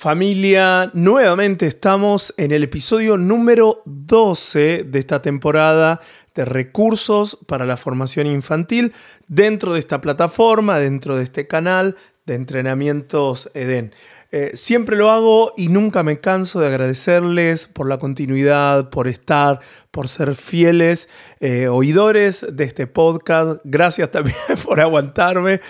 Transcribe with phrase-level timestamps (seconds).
[0.00, 5.98] Familia, nuevamente estamos en el episodio número 12 de esta temporada
[6.36, 8.92] de recursos para la formación infantil
[9.26, 13.92] dentro de esta plataforma, dentro de este canal de entrenamientos EDEN.
[14.30, 19.60] Eh, siempre lo hago y nunca me canso de agradecerles por la continuidad, por estar,
[19.90, 21.08] por ser fieles
[21.40, 23.60] eh, oidores de este podcast.
[23.64, 25.60] Gracias también por aguantarme.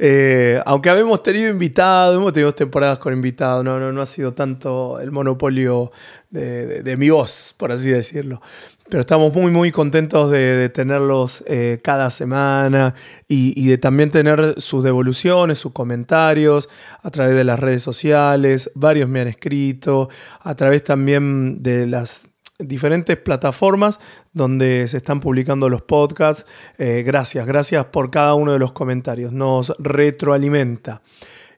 [0.00, 4.34] Eh, aunque habíamos tenido invitados, hemos tenido temporadas con invitados, no, no, no ha sido
[4.34, 5.92] tanto el monopolio
[6.30, 8.42] de mi voz, por así decirlo.
[8.88, 12.94] Pero estamos muy, muy contentos de, tenerlos eh, cada semana
[13.28, 16.70] y, de también tener sus devoluciones, sus comentarios
[17.02, 18.70] a través de las redes sociales.
[18.74, 20.08] Varios me han escrito,
[20.40, 24.00] a través también de las diferentes plataformas
[24.32, 26.46] donde se están publicando los podcasts.
[26.78, 29.32] Eh, gracias, gracias por cada uno de los comentarios.
[29.32, 31.02] Nos retroalimenta.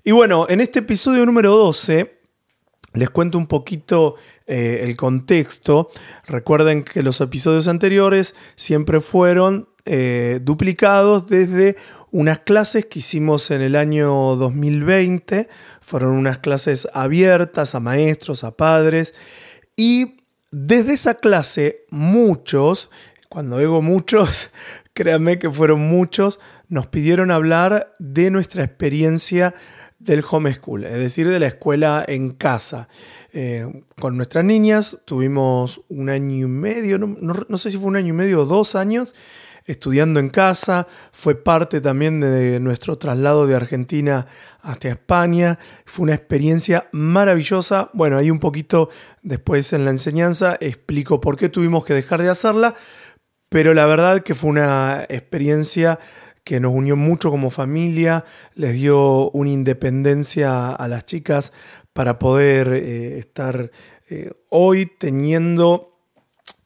[0.02, 2.20] Y bueno, en este episodio número 12
[2.94, 4.16] les cuento un poquito
[4.52, 5.90] eh, el contexto.
[6.26, 11.76] Recuerden que los episodios anteriores siempre fueron eh, duplicados desde
[12.10, 15.48] unas clases que hicimos en el año 2020.
[15.80, 19.14] Fueron unas clases abiertas a maestros, a padres.
[19.76, 20.16] Y
[20.50, 22.90] desde esa clase muchos,
[23.28, 24.50] cuando digo muchos,
[24.94, 29.54] créanme que fueron muchos, nos pidieron hablar de nuestra experiencia
[30.00, 32.88] del homeschool, es decir, de la escuela en casa.
[33.32, 38.08] Eh, con nuestras niñas tuvimos un año y medio, no, sé si fue un año
[38.08, 39.14] y medio o dos años,
[39.66, 44.26] estudiando en casa, fue parte también de nuestro traslado de Argentina
[44.62, 48.88] hasta España, fue una experiencia maravillosa, bueno, ahí un poquito
[49.22, 52.74] después en la enseñanza explico por qué tuvimos que dejar de hacerla,
[53.48, 56.00] pero la verdad que fue una experiencia
[56.44, 61.52] que nos unió mucho como familia, les dio una independencia a las chicas
[61.92, 63.70] para poder eh, estar
[64.08, 65.98] eh, hoy teniendo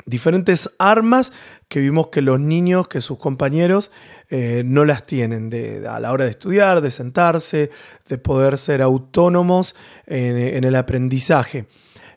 [0.07, 1.33] diferentes armas
[1.69, 3.91] que vimos que los niños, que sus compañeros
[4.29, 5.51] eh, no las tienen
[5.89, 7.71] a la hora de estudiar, de sentarse,
[8.07, 9.75] de poder ser autónomos
[10.07, 11.67] en, el aprendizaje.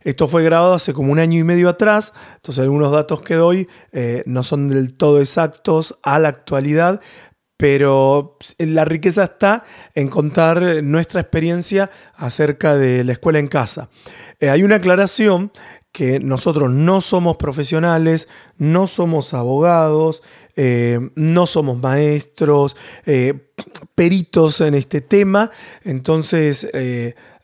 [0.01, 3.67] Esto fue grabado hace como un año y medio atrás, entonces algunos datos que doy
[4.25, 7.01] no son del todo exactos a la actualidad,
[7.57, 9.63] pero la riqueza está
[9.95, 13.89] en contar nuestra experiencia acerca de la escuela en casa.
[14.39, 15.51] Eh, hay una aclaración
[15.91, 20.21] que nosotros no somos profesionales, no somos abogados,
[20.55, 23.33] eh, no somos maestros, eh,
[23.95, 25.49] peritos en este tema,
[25.83, 26.67] entonces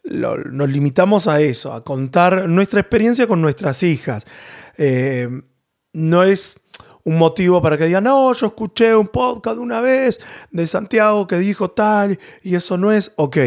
[0.06, 4.26] nos limitamos a eso, a contar nuestra experiencia con nuestras hijas.
[5.94, 6.63] no es
[7.04, 10.20] un motivo para que digan, no, yo escuché un podcast una vez
[10.52, 13.38] de Santiago que dijo tal y eso no es, ok,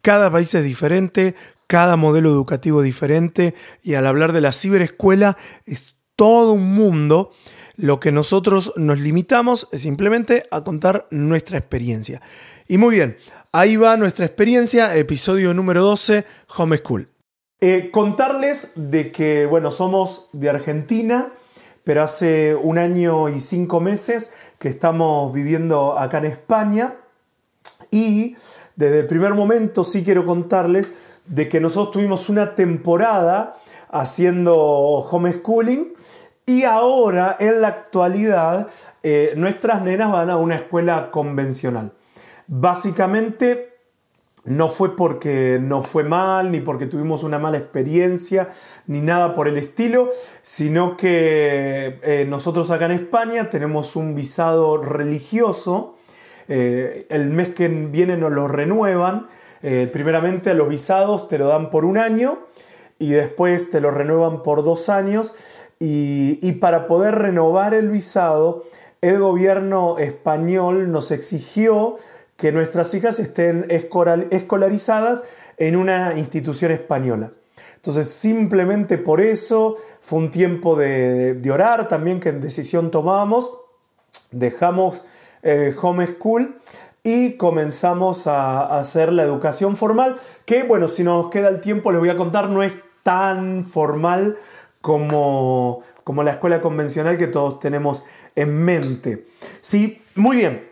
[0.00, 1.34] cada país es diferente,
[1.66, 7.32] cada modelo educativo es diferente y al hablar de la ciberescuela es todo un mundo.
[7.76, 12.20] Lo que nosotros nos limitamos es simplemente a contar nuestra experiencia.
[12.68, 13.16] Y muy bien,
[13.50, 16.26] ahí va nuestra experiencia, episodio número 12,
[16.56, 17.08] Homeschool.
[17.60, 21.32] Eh, contarles de que, bueno, somos de Argentina,
[21.84, 26.94] pero hace un año y cinco meses que estamos viviendo acá en España
[27.90, 28.36] y
[28.76, 30.92] desde el primer momento sí quiero contarles
[31.26, 33.56] de que nosotros tuvimos una temporada
[33.90, 35.92] haciendo homeschooling
[36.46, 38.68] y ahora en la actualidad
[39.02, 41.92] eh, nuestras nenas van a una escuela convencional.
[42.46, 43.71] Básicamente
[44.44, 48.48] no fue porque no fue mal, ni porque tuvimos una mala experiencia,
[48.86, 50.10] ni nada por el estilo,
[50.42, 55.96] sino que eh, nosotros acá en España tenemos un visado religioso.
[56.48, 59.28] Eh, el mes que viene nos lo renuevan.
[59.62, 62.40] Eh, primeramente a los visados te lo dan por un año
[62.98, 65.34] y después te lo renuevan por dos años.
[65.78, 68.64] Y, y para poder renovar el visado,
[69.02, 71.96] el gobierno español nos exigió
[72.42, 75.22] que nuestras hijas estén escolarizadas
[75.58, 77.30] en una institución española.
[77.76, 83.48] Entonces, simplemente por eso fue un tiempo de, orar también, que en decisión tomamos.
[84.32, 85.04] Dejamos
[85.44, 86.58] eh, homeschool
[87.04, 92.00] y comenzamos a, hacer la educación formal, que bueno, si nos queda el tiempo les
[92.00, 94.36] voy a contar, no es tan formal
[94.80, 98.02] como, como la escuela convencional que todos tenemos
[98.34, 99.28] en mente.
[99.60, 100.71] Sí, muy bien.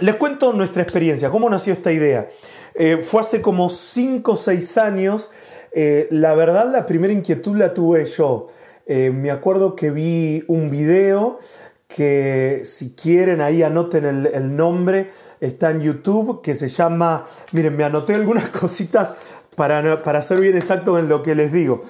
[0.00, 2.28] Les cuento nuestra experiencia, cómo nació esta idea.
[2.74, 5.30] Eh, fue hace como 5 o 6 años.
[5.72, 8.46] Eh, la verdad, la primera inquietud la tuve yo.
[8.86, 11.38] Eh, me acuerdo que vi un video
[11.86, 15.10] que si quieren ahí anoten el, nombre,
[15.40, 19.14] está en YouTube, que se llama, miren, me anoté algunas cositas
[19.54, 21.82] para, para ser bien exacto en lo que les digo.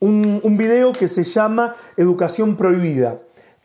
[0.00, 3.16] Un, video que se llama Educación Prohibida,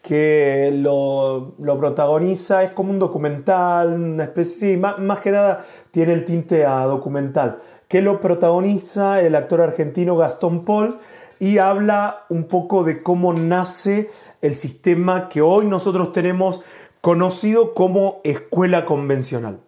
[0.10, 6.14] que lo, lo protagoniza, es como un documental, una especie, más, más, que nada tiene
[6.14, 10.98] el tinte a documental, que lo protagoniza el actor argentino Gastón Paul
[11.38, 14.10] y habla un poco de cómo nace
[14.42, 16.62] el sistema que hoy nosotros tenemos
[17.02, 19.60] conocido como escuela convencional.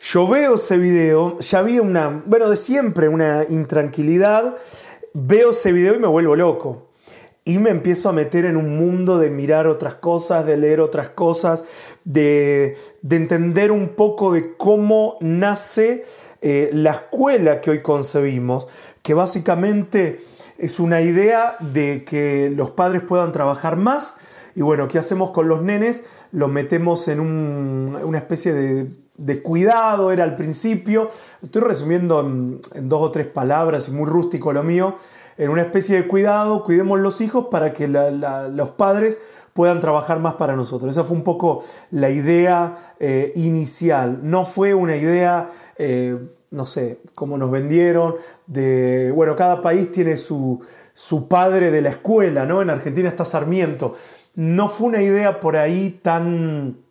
[0.00, 4.56] Yo veo ese video, ya había una, bueno, de siempre una intranquilidad,
[5.12, 6.88] veo ese video y me vuelvo loco.
[7.44, 11.10] Y me empiezo a meter en un mundo de mirar otras cosas, de leer otras
[11.10, 11.64] cosas,
[12.04, 16.04] de, de entender un poco de cómo nace
[16.40, 18.66] eh, la escuela que hoy concebimos,
[19.02, 20.20] que básicamente
[20.56, 24.16] es una idea de que los padres puedan trabajar más.
[24.54, 26.06] Y bueno, ¿qué hacemos con los nenes?
[26.32, 31.08] Los metemos en un, una especie de de cuidado era al principio.
[31.42, 34.96] Estoy resumiendo en, dos o tres palabras y muy rústico lo mío.
[35.36, 39.18] En una especie de cuidado, cuidemos los hijos para que los padres
[39.52, 40.90] puedan trabajar más para nosotros.
[40.90, 44.20] Esa fue un poco la idea eh, inicial.
[44.22, 46.18] No fue una idea, eh,
[46.50, 48.14] no sé, como nos vendieron,
[48.46, 50.60] de, bueno, cada país tiene su,
[50.92, 52.62] su padre de la escuela, ¿no?
[52.62, 53.96] En Argentina está Sarmiento.
[54.34, 56.83] No fue una idea por ahí tan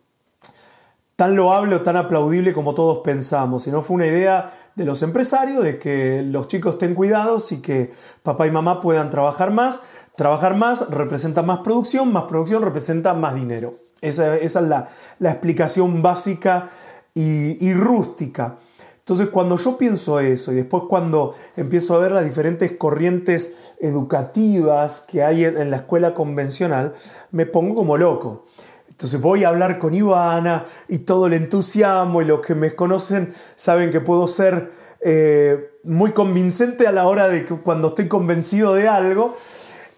[1.16, 5.62] tan loable o tan aplaudible como todos pensamos, sino fue una idea de los empresarios
[5.62, 9.80] de que los chicos estén cuidados y que papá y mamá puedan trabajar más.
[10.16, 13.72] Trabajar más representa más producción, más producción representa más dinero.
[14.00, 14.88] Esa, es la,
[15.20, 16.68] explicación básica
[17.14, 18.56] y, rústica.
[18.98, 25.04] Entonces cuando yo pienso eso y después cuando empiezo a ver las diferentes corrientes educativas
[25.06, 26.94] que hay en la escuela convencional,
[27.30, 28.46] me pongo como loco.
[28.94, 33.34] Entonces voy a hablar con Ivana y todo el entusiasmo y los que me conocen
[33.56, 34.70] saben que puedo ser
[35.00, 39.34] eh, muy convincente a la hora de que cuando estoy convencido de algo.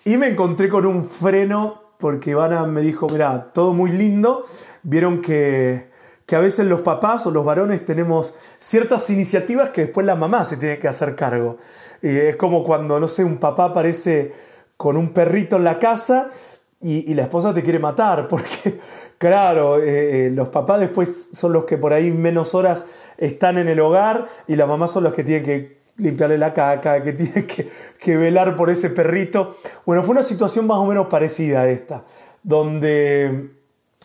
[0.06, 4.46] Y me encontré con un freno porque Ivana me dijo, mira, todo muy lindo.
[4.82, 5.90] Vieron que,
[6.24, 10.46] que a veces los papás o los varones tenemos ciertas iniciativas que después la mamá
[10.46, 11.58] se tiene que hacer cargo.
[12.00, 14.32] Y es como cuando, no sé, un papá aparece
[14.78, 16.30] con un perrito en la casa
[16.88, 18.78] y, la esposa te quiere matar, porque
[19.18, 22.86] claro, eh, eh, los papás después son los que por ahí menos horas
[23.18, 27.02] están en el hogar y la mamá son los que tienen que limpiarle la caca,
[27.02, 27.68] que tienen que,
[27.98, 29.56] que velar por ese perrito.
[29.84, 32.04] Bueno, fue una situación más o menos parecida a esta,
[32.42, 33.50] donde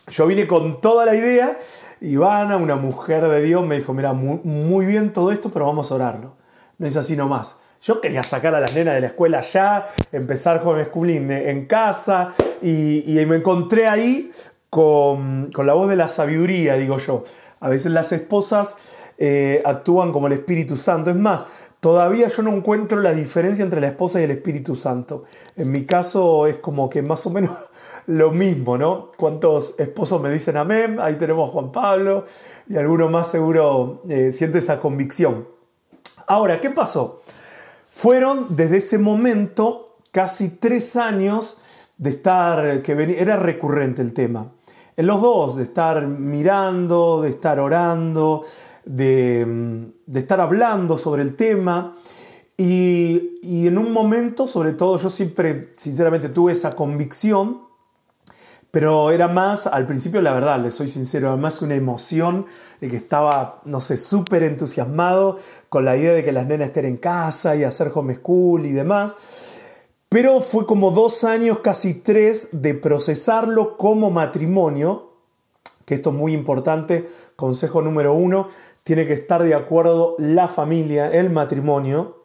[0.08, 1.56] yo vine con toda la idea,
[2.00, 5.92] Ivana, una mujer de Dios, me dijo, mira, muy, muy bien todo esto, pero vamos
[5.92, 6.34] a orarlo.
[6.78, 7.61] No es así nomás.
[7.82, 12.32] Yo quería sacar a las nenas de la escuela ya, empezar homeschooling en casa
[12.62, 14.30] y, y me encontré ahí
[14.70, 17.24] con, con, la voz de la sabiduría, digo yo.
[17.58, 18.76] A veces las esposas
[19.18, 21.10] eh, actúan como el Espíritu Santo.
[21.10, 21.44] Es más,
[21.80, 25.24] todavía yo no encuentro la diferencia entre la esposa y el Espíritu Santo.
[25.56, 27.50] En mi caso es como que más o menos
[28.06, 29.10] lo mismo, ¿no?
[29.16, 30.98] ¿Cuántos esposos me dicen amén?
[31.00, 32.24] Ahí tenemos a Juan Pablo
[32.68, 35.48] y alguno más seguro eh, siente esa convicción.
[36.28, 37.22] Ahora, ¿qué pasó?
[37.94, 41.58] Fueron desde ese momento casi tres años
[41.98, 44.50] de estar, que era recurrente el tema.
[44.96, 48.44] En los dos, de estar mirando, de estar orando,
[48.86, 51.94] de, estar hablando sobre el tema.
[52.56, 57.60] Y, y, en un momento, sobre todo, yo siempre, sinceramente, tuve esa convicción
[58.72, 62.46] pero era más, al principio la verdad, le soy sincero, era más una emoción
[62.80, 65.38] de que estaba, no sé, súper entusiasmado
[65.68, 69.14] con la idea de que las nenas estén en casa y hacer homeschool y demás.
[70.08, 75.16] Pero fue como dos años, casi tres, de procesarlo como matrimonio,
[75.84, 78.48] que esto es muy importante, consejo número uno,
[78.84, 82.24] tiene que estar de acuerdo la familia, el matrimonio.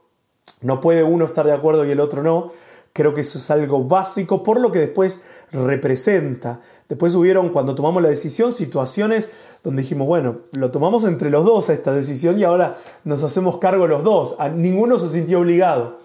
[0.61, 2.51] No puede uno estar de acuerdo y el otro no
[2.97, 6.61] Creo que eso es algo básico por lo que después representa.
[6.89, 9.29] Después hubieron, cuando tomamos la decisión, situaciones
[9.63, 13.85] donde dijimos, bueno, lo tomamos entre los dos esta decisión y ahora nos hacemos cargo
[13.85, 14.35] los dos.
[14.39, 15.99] A, ninguno se sintió obligado.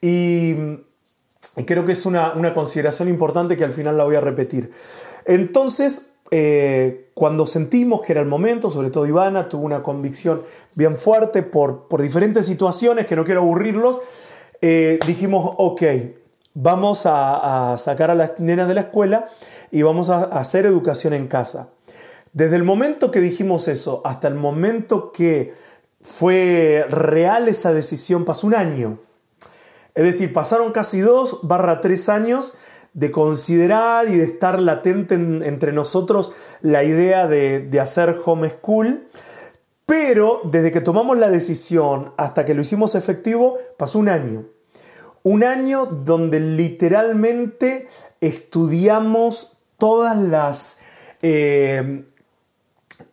[0.00, 0.54] Y,
[1.66, 4.70] creo que es una, consideración importante que al final la voy a repetir.
[5.26, 10.40] Entonces, eh, cuando sentimos que era el momento, sobre todo Ivana tuvo una convicción
[10.76, 14.00] bien fuerte por, por diferentes situaciones que no quiero aburrirlos,
[14.60, 15.82] eh, dijimos, ok,
[16.60, 19.28] vamos a, sacar a las nenas de la escuela
[19.70, 21.68] y vamos a, hacer educación en casa.
[22.32, 25.54] Desde el momento que dijimos eso hasta el momento que
[26.00, 28.98] fue real esa decisión pasó un año.
[29.94, 32.54] Es decir, pasaron casi dos barra tres años
[32.92, 39.06] de considerar y de estar latente entre nosotros la idea de, de hacer homeschool.
[39.86, 44.44] Pero desde que tomamos la decisión hasta que lo hicimos efectivo, pasó un año.
[45.22, 47.86] Un año donde literalmente
[48.20, 50.80] estudiamos todas las
[51.22, 52.04] eh,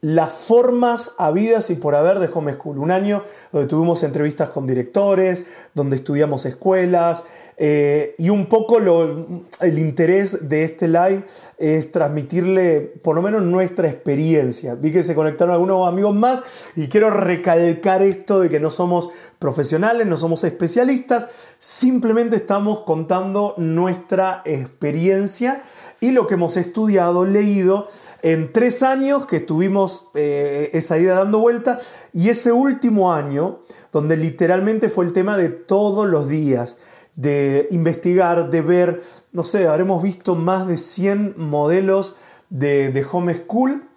[0.01, 2.79] las formas habidas y por haber de Home School.
[2.79, 5.43] Un año donde tuvimos entrevistas con directores,
[5.73, 7.23] donde estudiamos escuelas
[7.57, 11.23] eh, y un poco el interés de este live
[11.57, 14.75] es transmitirle por lo menos nuestra experiencia.
[14.75, 16.41] Vi que se conectaron algunos amigos más
[16.75, 19.09] y quiero recalcar esto de que no somos
[19.39, 25.61] profesionales, no somos especialistas, simplemente estamos contando nuestra experiencia
[26.01, 27.87] y lo que hemos estudiado, leído
[28.21, 31.79] en tres años que estuvimos eh, esa idea dando vuelta
[32.11, 33.59] y ese último año
[33.91, 36.77] donde literalmente fue el tema de todos los días,
[37.15, 42.15] de investigar, de ver, no sé, habremos visto más de 100 modelos
[42.49, 43.89] de, de home school.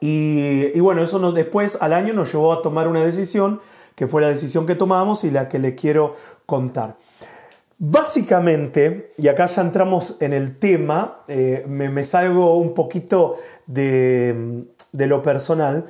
[0.00, 3.60] Y, bueno, eso nos, después al año nos llevó a tomar una decisión
[3.94, 6.14] que fue la decisión que tomamos y la que le quiero
[6.46, 6.96] contar.
[7.78, 15.22] Básicamente, y acá ya entramos en el tema, eh, me, salgo un poquito de, lo
[15.22, 15.86] personal,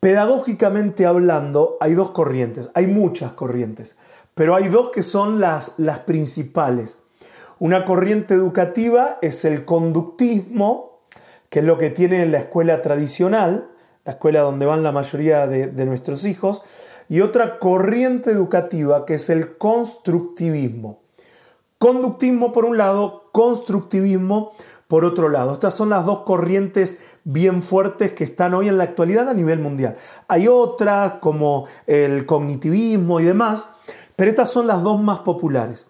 [0.00, 3.98] pedagógicamente hablando hay dos corrientes, hay muchas corrientes,
[4.38, 7.00] pero hay dos que son las, las principales.
[7.58, 11.00] Una corriente educativa es el conductismo,
[11.50, 13.68] que es lo que tiene la escuela tradicional,
[14.04, 16.62] la escuela donde van la mayoría de, de nuestros hijos,
[17.08, 21.00] y otra corriente educativa que es el constructivismo.
[21.78, 24.52] Conductismo por un lado, constructivismo
[24.86, 25.52] por otro lado.
[25.52, 29.58] Estas son las dos corrientes bien fuertes que están hoy en la actualidad a nivel
[29.58, 29.96] mundial.
[30.28, 33.64] Hay otras como el cognitivismo y demás,
[34.18, 35.86] pero estas son las dos más populares.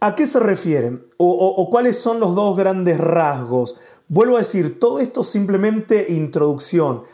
[0.00, 1.06] ¿A qué se refieren?
[1.18, 3.76] O, cuáles son los dos grandes rasgos?
[4.08, 7.04] Vuelvo a decir, todo esto simplemente introducción.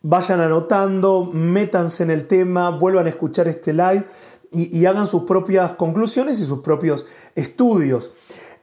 [0.00, 4.06] Vayan anotando, métanse en el tema, vuelvan a escuchar este live
[4.50, 7.04] y, hagan sus propias conclusiones y sus propios
[7.34, 8.14] estudios.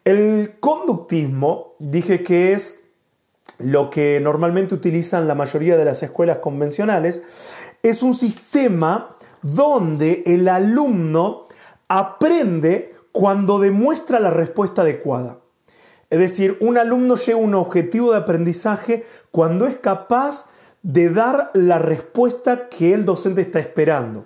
[0.05, 2.85] El conductismo, dije que es
[3.59, 7.21] lo que normalmente utilizan la mayoría de las escuelas convencionales,
[7.83, 11.43] es un sistema donde el alumno
[11.87, 15.39] aprende cuando demuestra la respuesta adecuada.
[16.09, 20.49] Es decir, un alumno llega a un objetivo de aprendizaje cuando es capaz
[20.83, 24.25] de dar la respuesta que el docente está esperando.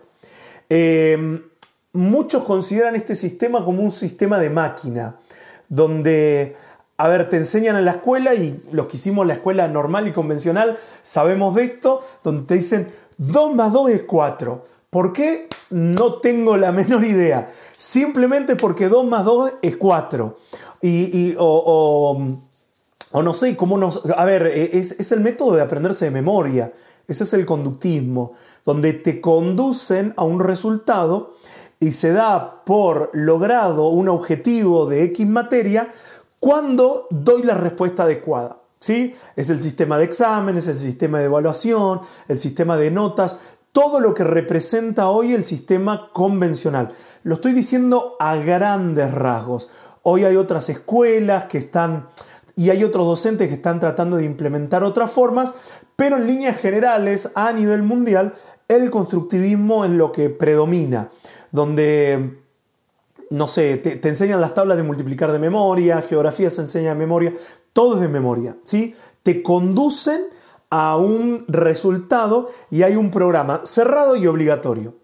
[0.70, 1.42] Eh,
[1.94, 5.18] muchos consideran este sistema como un sistema de máquina,
[5.70, 6.56] donde,
[6.98, 10.12] a ver, te enseñan en la escuela y los que hicimos la escuela normal y
[10.12, 14.64] convencional sabemos de esto, donde te dicen 2 más 2 es 4.
[14.92, 15.48] ¿Por qué?
[15.70, 17.50] No tengo la menor idea.
[17.78, 20.38] Simplemente porque 2 más 2 es 4.
[20.84, 22.28] Y, o,
[23.14, 24.04] no sé, cómo nos...
[24.16, 26.74] A ver, es, es el método de aprenderse de memoria.
[27.08, 28.34] Ese es el conductismo,
[28.66, 31.36] donde te conducen a un resultado
[31.80, 35.92] y se da por logrado un objetivo de X materia
[36.40, 38.58] cuando doy la respuesta adecuada.
[38.80, 39.14] ¿sí?
[39.38, 44.14] Es el sistema de exámenes, el sistema de evaluación, el sistema de notas, todo lo
[44.14, 46.92] que representa hoy el sistema convencional.
[47.24, 49.70] Lo estoy diciendo a grandes rasgos.
[50.04, 52.08] Hoy hay otras escuelas que están
[52.56, 55.54] y hay otros docentes que están tratando de implementar otras formas,
[55.96, 58.34] pero en líneas generales, a nivel mundial,
[58.68, 61.10] el constructivismo es lo que predomina
[61.52, 62.42] donde,
[63.30, 67.34] no sé, te, enseñan las tablas de multiplicar de memoria, geografía se enseña de memoria,
[67.74, 68.96] todo es de memoria, ¿sí?
[69.24, 70.22] Te conducen
[70.72, 74.96] a un resultado y hay un programa cerrado y obligatorio.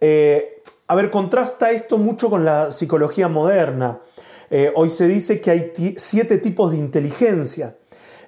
[0.00, 4.00] Eh, a ver, contrasta esto mucho con la psicología moderna.
[4.50, 7.76] Eh, hoy se dice que hay siete tipos de inteligencia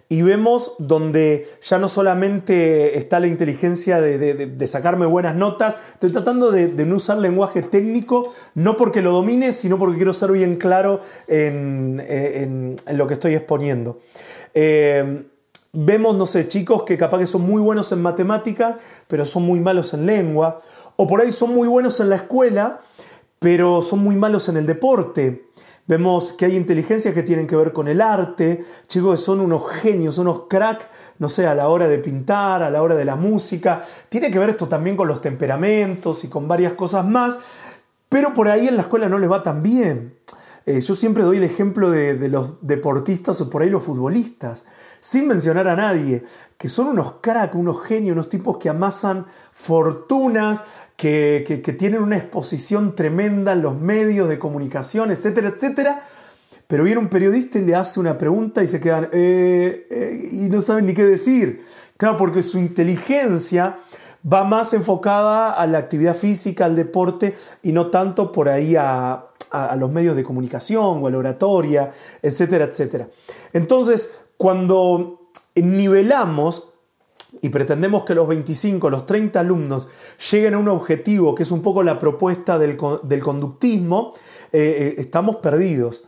[0.08, 6.50] y vemos donde ya no solamente está la inteligencia de, sacarme buenas notas, estoy tratando
[6.50, 11.00] de, no usar lenguaje técnico, no porque lo domine, sino porque quiero ser bien claro
[11.28, 14.00] en, lo que estoy exponiendo.
[14.52, 15.29] Eh,
[15.72, 18.76] vemos, no sé, chicos que capaz que son muy buenos en matemáticas,
[19.08, 20.60] pero son muy malos en lengua,
[20.96, 22.80] o por ahí son muy buenos en la escuela,
[23.38, 25.46] pero son muy malos en el deporte.
[25.86, 29.68] Vemos que hay inteligencias que tienen que ver con el arte, chicos que son unos
[29.70, 33.16] genios, unos crack, no sé, a la hora de pintar, a la hora de la
[33.16, 33.82] música.
[34.08, 37.40] Tiene que ver esto también con los temperamentos y con varias cosas más,
[38.08, 40.19] pero por ahí en la escuela no les va tan bien.
[40.70, 44.64] Eh, yo siempre doy el ejemplo de, los deportistas o por ahí los futbolistas,
[45.00, 46.22] sin mencionar a nadie,
[46.56, 50.60] que son unos crack, unos genios, unos tipos que amasan fortunas,
[50.96, 56.04] que, tienen una exposición tremenda en los medios de comunicación, etcétera, etcétera.
[56.68, 60.48] Pero viene un periodista y le hace una pregunta y se quedan eh, eh", y
[60.50, 61.64] no saben ni qué decir.
[61.96, 63.76] Claro, porque su inteligencia
[64.32, 67.34] va más enfocada a la actividad física, al deporte
[67.64, 71.90] y no tanto por ahí a, a, los medios de comunicación o a la oratoria,
[72.22, 73.08] etcétera, etcétera.
[73.52, 76.68] Entonces, cuando nivelamos
[77.42, 79.88] y pretendemos que los 25, los 30 alumnos
[80.30, 84.12] lleguen a un objetivo que es un poco la propuesta del, conductismo,
[84.52, 86.06] eh, eh, estamos perdidos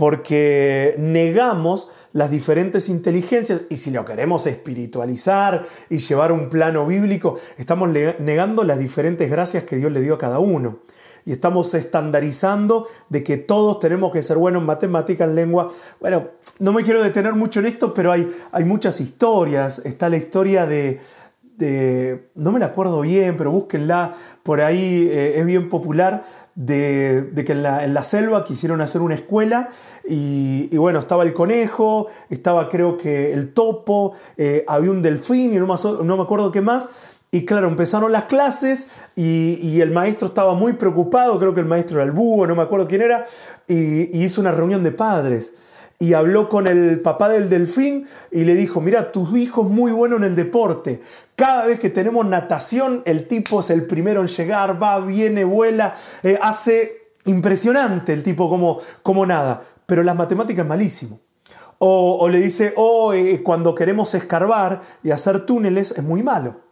[0.00, 7.38] porque negamos las diferentes inteligencias y si lo queremos espiritualizar y llevar un plano bíblico,
[7.58, 10.78] estamos negando las diferentes gracias que Dios le dio a cada uno.
[11.24, 15.68] Y estamos estandarizando de que todos tenemos que ser buenos en matemática, en lengua.
[16.00, 19.80] Bueno, no me quiero detener mucho en esto, pero hay, hay muchas historias.
[19.84, 21.00] Está la historia de,
[22.34, 26.22] no me la acuerdo bien, pero búsquenla, por ahí eh, es bien popular,
[26.54, 29.68] de, que en la, selva quisieron hacer una escuela
[30.06, 35.58] y, bueno, estaba el conejo, estaba creo que el topo, eh, había un delfín y
[35.58, 35.74] no me,
[36.04, 36.88] no me acuerdo qué más.
[37.32, 41.98] Y claro, empezaron las clases y, el maestro estaba muy preocupado, creo que el maestro
[41.98, 43.24] era el búho, no me acuerdo quién era,
[43.68, 45.54] y, hizo una reunión de padres
[46.00, 49.92] y habló con el papá del delfín y le dijo, mira, tu hijo es muy
[49.92, 51.02] bueno en el deporte.
[51.36, 55.94] Cada vez que tenemos natación, el tipo es el primero en llegar, va, viene, vuela,
[56.22, 59.60] eh, hace impresionante el tipo como, como nada.
[59.84, 61.20] Pero las matemáticas malísimo.
[61.78, 66.69] O, le dice, oh, eh, cuando queremos escarbar y hacer túneles es muy malo.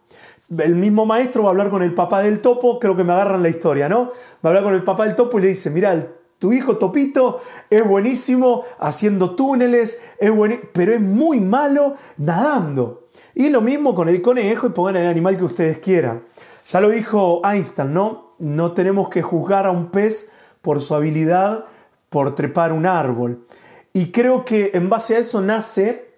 [0.57, 3.43] El mismo maestro va a hablar con el papá del topo, creo que me agarran
[3.43, 4.05] la historia, ¿no?
[4.05, 4.09] Va
[4.43, 6.07] a hablar con el papá del topo y le dice, mira,
[6.39, 7.39] tu hijo Topito
[7.69, 10.31] es buenísimo haciendo túneles, es
[10.73, 13.09] pero es muy malo nadando.
[13.35, 16.23] Y lo mismo con el conejo y pongan el animal que ustedes quieran.
[16.67, 18.35] Ya lo dijo Einstein, ¿no?
[18.39, 21.65] No tenemos que juzgar a un pez por su habilidad
[22.09, 23.45] por trepar un árbol.
[23.91, 26.09] Y creo que en base a eso nace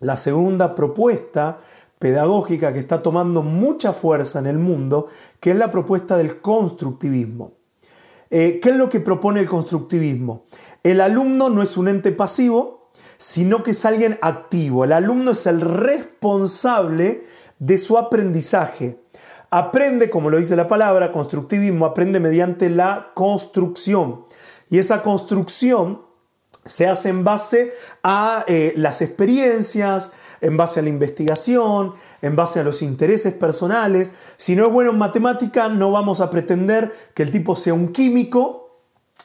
[0.00, 1.58] la segunda propuesta
[2.02, 5.06] pedagógica que está tomando mucha fuerza en el mundo,
[5.38, 7.52] que es la propuesta del constructivismo.
[8.28, 10.46] Eh, ¿Qué es lo que propone el constructivismo?
[10.82, 14.82] El alumno no es un ente pasivo, sino que es alguien activo.
[14.82, 17.22] El alumno es el responsable
[17.60, 19.04] de su aprendizaje.
[19.50, 24.24] Aprende, como lo dice la palabra, constructivismo, aprende mediante la construcción.
[24.70, 26.02] Y esa construcción
[26.64, 30.10] se hace en base a eh, las experiencias,
[30.42, 34.12] en base a la investigación, en base a los intereses personales.
[34.36, 37.88] Si no es bueno en matemática, no vamos a pretender que el tipo sea un
[37.88, 38.62] químico,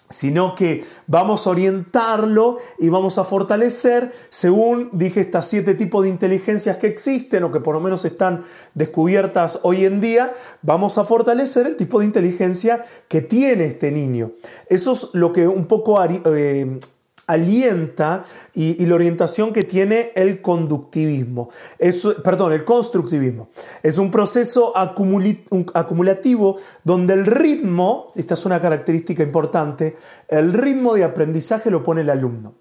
[0.10, 6.10] sino que vamos a orientarlo y vamos a fortalecer según, dije, estas siete tipos de
[6.10, 11.04] inteligencias que existen o que por lo menos están descubiertas hoy en día, vamos a
[11.04, 14.32] fortalecer el tipo de inteligencia que tiene este niño.
[14.70, 16.80] Eso es lo que un poco eh,
[17.28, 21.50] alienta y, la orientación que tiene el conductivismo.
[21.78, 23.50] Es, perdón, el constructivismo.
[23.84, 29.96] Es un proceso acumulativo donde el ritmo, esta es una característica importante,
[30.30, 32.56] el ritmo de aprendizaje lo pone el alumno.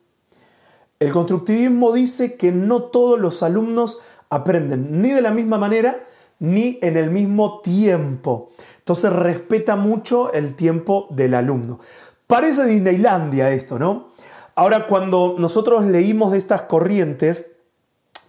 [0.98, 4.00] El constructivismo dice que no todos los alumnos
[4.30, 6.02] aprenden ni de la misma manera
[6.38, 8.50] ni en el mismo tiempo.
[8.78, 11.78] Entonces respeta mucho el tiempo del alumno.
[12.26, 14.08] Parece Disneylandia esto, ¿no?
[14.58, 17.52] Ahora, cuando nosotros leímos de estas corrientes,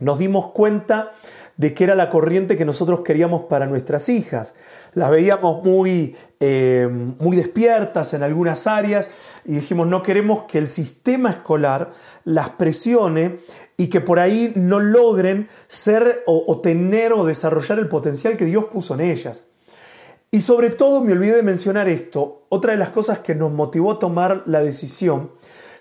[0.01, 1.13] nos dimos cuenta
[1.55, 4.53] de que era la corriente que nosotros queríamos para nuestras hijas.
[4.93, 6.87] Las veíamos muy, eh,
[7.19, 9.09] muy despiertas en algunas áreas
[9.45, 11.91] y dijimos, no queremos que el sistema escolar
[12.25, 13.39] las presione
[13.77, 18.45] y que por ahí no logren ser o, o tener o desarrollar el potencial que
[18.45, 19.45] Dios puso en ellas.
[20.29, 23.93] Y sobre todo, me olvidé de mencionar esto, otra de las cosas que nos motivó
[23.93, 25.31] a tomar la decisión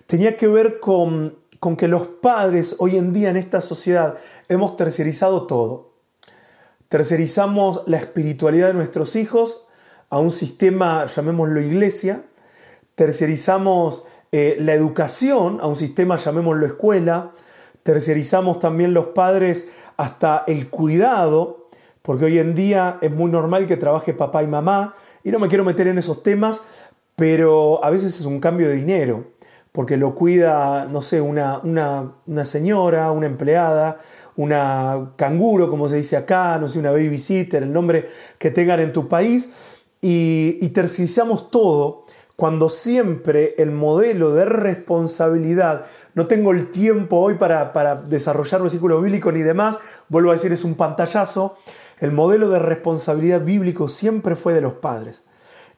[0.07, 1.37] tenía que ver con,
[1.77, 4.17] que los padres hoy en día en esta sociedad
[4.49, 5.91] hemos tercerizado todo.
[6.89, 9.67] Tercerizamos la espiritualidad de nuestros hijos
[10.09, 12.23] a un sistema, llamémoslo iglesia.
[12.95, 17.33] Tercerizamos eh, la educación a un sistema, llamémoslo escuela.
[17.83, 21.67] Tercerizamos también los padres hasta el cuidado,
[22.03, 24.95] porque hoy en día es muy normal que trabaje papá y mamá.
[25.25, 26.61] Y no me quiero meter en esos temas,
[27.17, 29.36] pero a veces es un cambio de dinero
[29.77, 31.61] porque lo cuida, no sé, una,
[32.47, 33.99] señora, una empleada,
[34.35, 38.09] una canguro, como se dice acá, no sé, una babysitter, el nombre
[38.39, 39.53] que tengan en tu país,
[40.01, 40.69] y, y
[41.51, 45.85] todo cuando siempre el modelo de responsabilidad,
[46.15, 50.55] no tengo el tiempo hoy para, para desarrollar versículos bíblicos ni demás, vuelvo a decir,
[50.55, 51.59] es un pantallazo,
[52.01, 55.25] el modelo de responsabilidad bíblico siempre fue de los padres.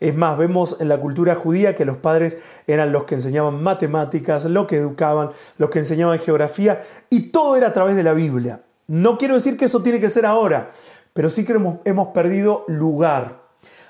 [0.00, 4.44] Es más, vemos en la cultura judía que los padres eran los que enseñaban matemáticas,
[4.44, 8.62] los que educaban, los que enseñaban geografía, y todo era a través de la Biblia.
[8.86, 10.70] No quiero decir que eso tiene que ser ahora,
[11.12, 13.42] pero sí que hemos, hemos perdido lugar.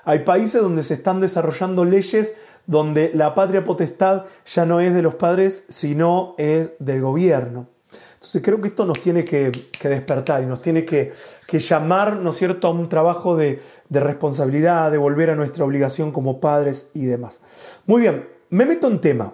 [0.03, 5.01] Hay países donde se están desarrollando leyes donde la patria potestad ya no es de
[5.01, 7.67] los padres, sino es del gobierno.
[8.19, 9.49] Entonces creo que esto nos tiene que,
[9.81, 11.13] despertar y nos tiene que,
[11.53, 16.41] llamar, ¿no es cierto?, a un trabajo de, responsabilidad, de volver a nuestra obligación como
[16.41, 17.39] padres y demás.
[17.85, 19.31] Muy bien, me meto en tema.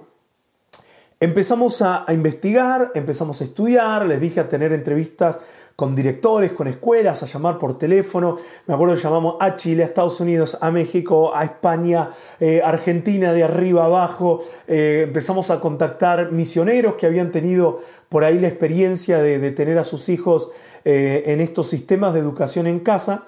[1.19, 5.39] Empezamos a, investigar, empezamos a estudiar, les dije a tener entrevistas
[5.75, 8.37] con directores, con escuelas, a llamar por teléfono.
[8.65, 12.09] Me acuerdo que llamamos a Chile, a Estados Unidos, a México, a España,
[12.39, 14.41] eh, Argentina, de arriba abajo.
[14.67, 19.83] Eh, empezamos a contactar misioneros que habían tenido por ahí la experiencia de, tener a
[19.83, 20.49] sus hijos
[20.85, 23.25] eh, en estos sistemas de educación en casa.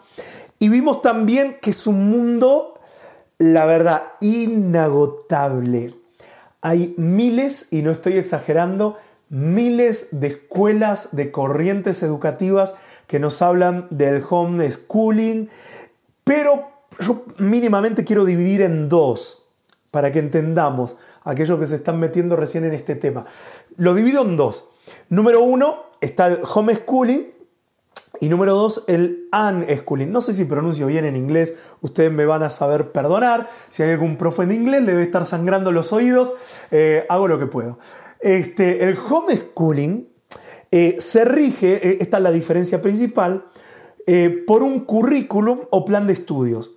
[0.59, 2.79] Y vimos también que es un mundo,
[3.37, 5.93] la verdad, inagotable
[6.61, 8.97] hay miles, y no estoy exagerando,
[9.29, 12.75] miles de escuelas, de corrientes educativas
[13.07, 15.49] que nos hablan del homeschooling,
[16.23, 16.67] pero
[16.99, 19.43] yo mínimamente quiero dividir en dos
[19.91, 23.25] para que entendamos aquellos que se están metiendo recién en este tema.
[23.77, 24.69] Lo divido en dos.
[25.09, 27.37] Número uno está el homeschooling,
[28.19, 30.11] y número dos, el unschooling.
[30.11, 33.47] No sé si pronuncio bien en inglés, ustedes me van a saber perdonar.
[33.69, 36.33] Si hay algún profe en inglés, le debe estar sangrando los oídos.
[36.71, 37.77] Eh, hago lo que puedo.
[38.19, 40.09] Este, el homeschooling
[40.71, 43.45] eh, se rige, eh, esta es la diferencia principal,
[44.45, 46.71] por un currículum o plan de estudios.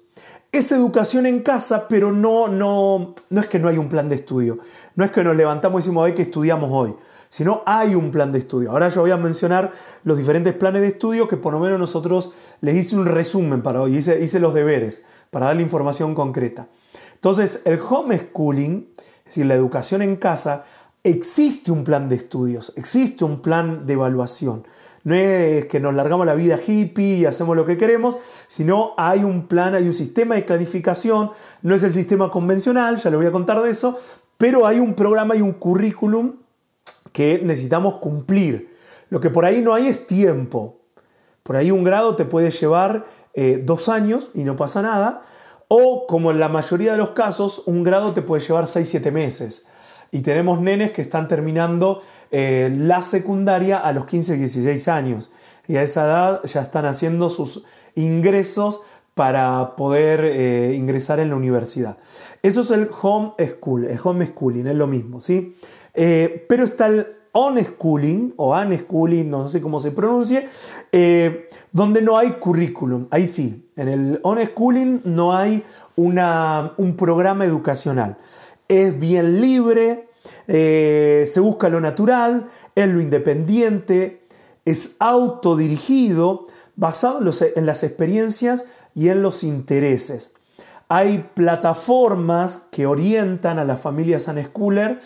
[0.51, 4.17] Es educación en casa, pero no, no, no es que no hay un plan de
[4.17, 4.59] estudio.
[4.97, 6.97] No es que nos levantamos y decimos, hoy que estudiamos hoy
[7.31, 8.73] sino hay un plan de estudio.
[8.73, 9.73] Ahora yo voy a mencionar
[10.03, 13.81] los diferentes planes de estudio que por lo menos nosotros les hice un resumen para
[13.81, 16.69] hoy, hice, hice los deberes para darle información concreta.
[17.15, 20.65] Entonces, el homeschooling, es decir, la educación en casa,
[21.03, 24.65] existe un plan de estudios, existe un plan de evaluación.
[25.03, 28.17] No es que nos largamos la vida hippie y hacemos lo que queremos,
[28.49, 31.31] sino hay un plan, hay un sistema de clarificación,
[31.63, 33.99] no es el sistema convencional, ya le voy a contar de eso,
[34.37, 36.35] pero hay un programa y un currículum
[37.13, 38.71] que necesitamos cumplir.
[39.09, 40.81] Lo que por ahí no hay es tiempo.
[41.43, 45.23] Por ahí un grado te puede llevar eh, dos años y no pasa nada.
[45.69, 49.67] O como en la mayoría de los casos, un grado te puede llevar 6-7 meses.
[50.13, 55.33] Y tenemos nenes que están terminando eh, la secundaria a los 15-16 años.
[55.69, 58.81] Y a esa edad ya están haciendo sus ingresos
[59.15, 61.99] para poder eh, ingresar en la universidad.
[62.43, 65.57] Eso es el home school, el home schooling, es lo mismo, ¿sí?
[65.95, 70.49] Eh, pero está el on-schooling o unschooling, no sé cómo se pronuncie,
[71.73, 73.07] donde no hay currículum.
[73.11, 75.63] Ahí sí, en el on-schooling no hay
[75.97, 78.17] un programa educacional.
[78.71, 80.09] Es bien libre,
[80.47, 84.23] eh, se busca lo natural, es lo independiente,
[84.65, 87.19] es autodirigido, basado
[87.57, 90.35] en, las experiencias y en los intereses.
[90.89, 95.01] Hay plataformas que orientan a las familias unschooler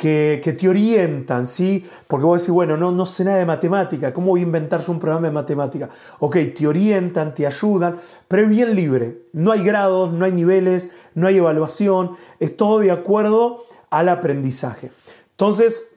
[0.00, 1.84] que, te orientan, ¿sí?
[2.06, 4.98] Porque vos decís, bueno, no, no sé nada de matemática, ¿cómo voy a inventarse un
[4.98, 5.90] programa de matemática?
[6.20, 9.24] Ok, te orientan, te ayudan, pero es bien libre.
[9.34, 14.90] No hay grados, no hay niveles, no hay evaluación, es todo de acuerdo al aprendizaje.
[15.32, 15.96] Entonces,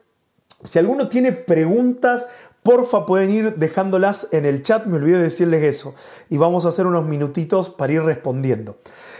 [0.63, 2.27] si alguno tiene preguntas,
[2.61, 5.95] porfa pueden ir dejándolas en el chat, me olvidé de decirles eso,
[6.29, 8.77] y vamos a hacer unos minutitos para ir respondiendo.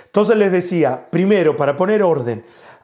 [0.08, 2.44] Entonces les decía, primero, para poner orden,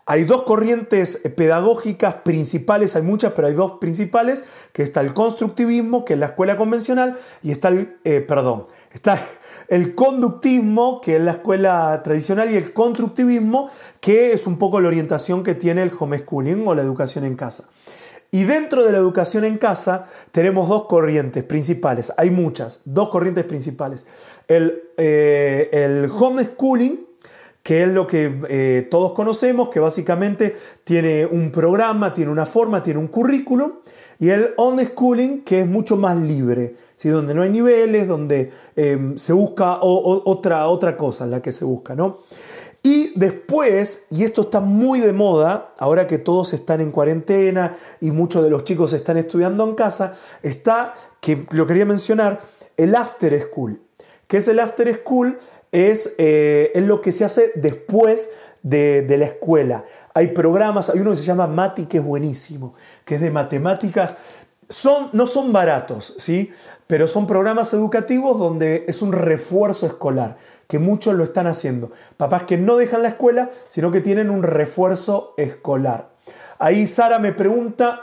[0.10, 4.44] hay dos corrientes pedagógicas principales, hay muchas, pero hay dos principales,
[4.74, 9.24] que está el constructivismo, que es la escuela convencional, y está el, eh, perdón, está
[9.68, 13.70] el conductismo, que es la escuela tradicional, y el constructivismo,
[14.00, 17.66] que es un poco la orientación que tiene el homeschooling o la educación en casa.
[18.32, 23.46] Y dentro de la educación en casa tenemos dos corrientes principales, hay muchas, dos corrientes
[23.46, 24.08] principales.
[24.48, 27.09] El, eh, el homeschooling,
[27.64, 32.82] que es lo que eh, todos conocemos, que básicamente tiene un programa, tiene una forma,
[32.82, 33.74] tiene un currículum,
[34.18, 37.10] y el on-schooling, que es mucho más libre, ¿sí?
[37.10, 41.96] donde no hay niveles, donde em, se busca otra, otra cosa, la que se busca.
[41.96, 42.18] ¿no?
[42.84, 48.12] Y después, y esto está muy de moda, ahora que todos están en cuarentena y
[48.12, 52.42] muchos de los chicos están estudiando en casa, está, que lo quería mencionar,
[52.78, 53.82] el after school.
[54.28, 55.38] ¿Qué es el after school?
[55.72, 58.30] Eh, es, lo que se hace después
[58.64, 59.86] de, la escuela.
[60.14, 62.74] Hay programas, hay uno que se llama Mati, que es buenísimo,
[63.06, 64.16] que es de matemáticas.
[64.68, 66.52] Son, no son baratos, ¿sí?
[66.86, 71.92] pero son programas educativos donde es un refuerzo escolar, que muchos lo están haciendo.
[72.18, 76.10] Papás que no dejan la escuela, sino que tienen un refuerzo escolar.
[76.60, 78.02] Ahí Sara me pregunta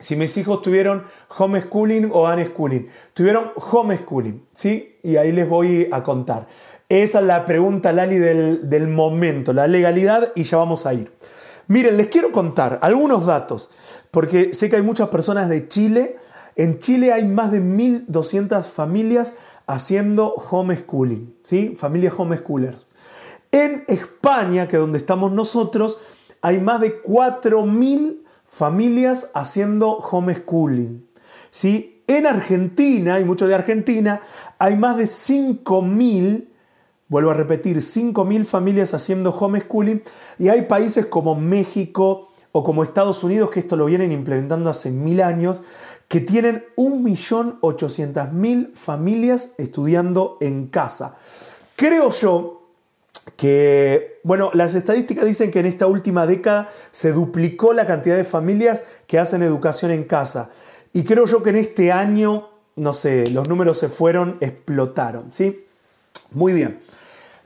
[0.00, 1.04] si mis hijos tuvieron
[1.36, 2.88] homeschooling o unschooling.
[3.14, 4.98] Tuvieron homeschooling, ¿sí?
[5.02, 6.46] Y ahí les voy a contar.
[6.88, 11.12] Esa es la pregunta, Lali, del, del momento, la legalidad, y ya vamos a ir.
[11.66, 13.70] Miren, les quiero contar algunos datos,
[14.10, 16.16] porque sé que hay muchas personas de Chile.
[16.56, 19.34] En Chile hay más de 1.200 familias
[19.66, 21.76] haciendo homeschooling, ¿sí?
[21.76, 22.86] Familias homeschoolers.
[23.52, 25.98] En España, que es donde estamos nosotros,
[26.42, 31.06] hay más de 4.000 familias haciendo homeschooling.
[31.50, 32.02] ¿sí?
[32.06, 34.20] En Argentina, y mucho de Argentina,
[34.58, 36.48] hay más de 5.000,
[37.08, 40.02] vuelvo a repetir, 5.000 familias haciendo homeschooling
[40.38, 44.90] y hay países como México o como Estados Unidos, que esto lo vienen implementando hace
[44.90, 45.62] mil años,
[46.08, 51.16] que tienen 1.800.000 familias estudiando en casa.
[51.76, 52.62] Creo yo
[53.36, 58.24] que, bueno, las estadísticas dicen que en esta última década se duplicó la cantidad de
[58.24, 60.50] familias que hacen educación en casa.
[60.92, 65.67] Y creo yo que en este año, no sé, los números se fueron, explotaron, ¿sí?
[66.32, 66.80] Muy bien.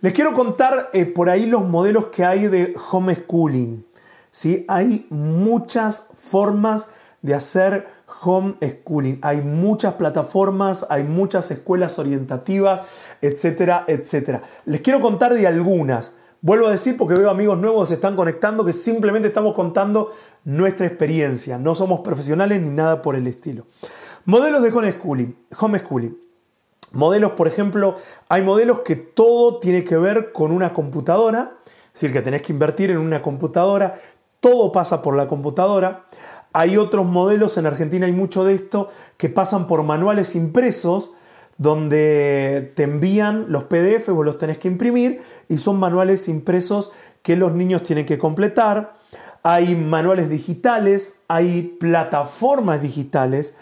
[0.00, 3.86] Les quiero contar eh, por ahí los modelos que hay de homeschooling.
[4.32, 4.64] ¿sí?
[4.66, 6.88] Hay muchas formas
[7.22, 7.86] de hacer
[8.22, 9.20] homeschooling.
[9.22, 12.80] Hay muchas plataformas, hay muchas escuelas orientativas,
[13.20, 14.42] etcétera, etcétera.
[14.64, 16.14] Les quiero contar de algunas.
[16.40, 20.12] Vuelvo a decir porque veo amigos nuevos que se están conectando que simplemente estamos contando
[20.44, 21.58] nuestra experiencia.
[21.58, 23.66] No somos profesionales ni nada por el estilo.
[24.24, 25.36] Modelos de homeschooling.
[25.56, 26.21] homeschooling.
[26.92, 27.96] Modelos, por ejemplo,
[28.28, 31.54] hay modelos que todo tiene que ver con una computadora,
[31.86, 33.94] es decir, que tenés que invertir en una computadora,
[34.40, 36.04] todo pasa por la computadora.
[36.52, 41.12] Hay otros modelos, en Argentina hay mucho de esto, que pasan por manuales impresos,
[41.58, 47.36] donde te envían los PDF, vos los tenés que imprimir, y son manuales impresos que
[47.36, 48.94] los niños tienen que completar.
[49.42, 53.56] Hay manuales digitales, hay plataformas digitales,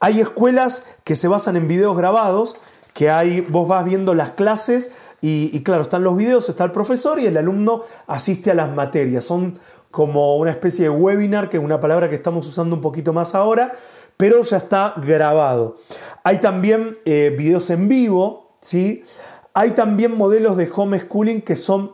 [0.00, 2.56] hay escuelas que se basan en videos grabados,
[2.96, 7.20] que hay, vos vas viendo las clases y, claro, están los videos, está el profesor
[7.20, 9.22] y el alumno asiste a las materias.
[9.22, 9.58] Son
[9.90, 13.34] como una especie de webinar, que es una palabra que estamos usando un poquito más
[13.34, 13.72] ahora,
[14.16, 15.76] pero ya está grabado.
[16.24, 19.04] Hay también eh, videos en vivo, ¿sí?
[19.52, 21.92] Hay también modelos de homeschooling que son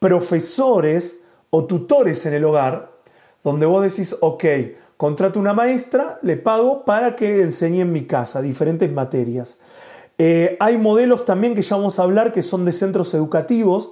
[0.00, 2.92] profesores o tutores en el hogar,
[3.42, 4.44] donde vos decís, ok,
[4.98, 9.56] contrato una maestra, le pago para que enseñe en mi casa diferentes materias.
[10.24, 13.90] Eh, hay modelos también que ya vamos a hablar que son de centros educativos,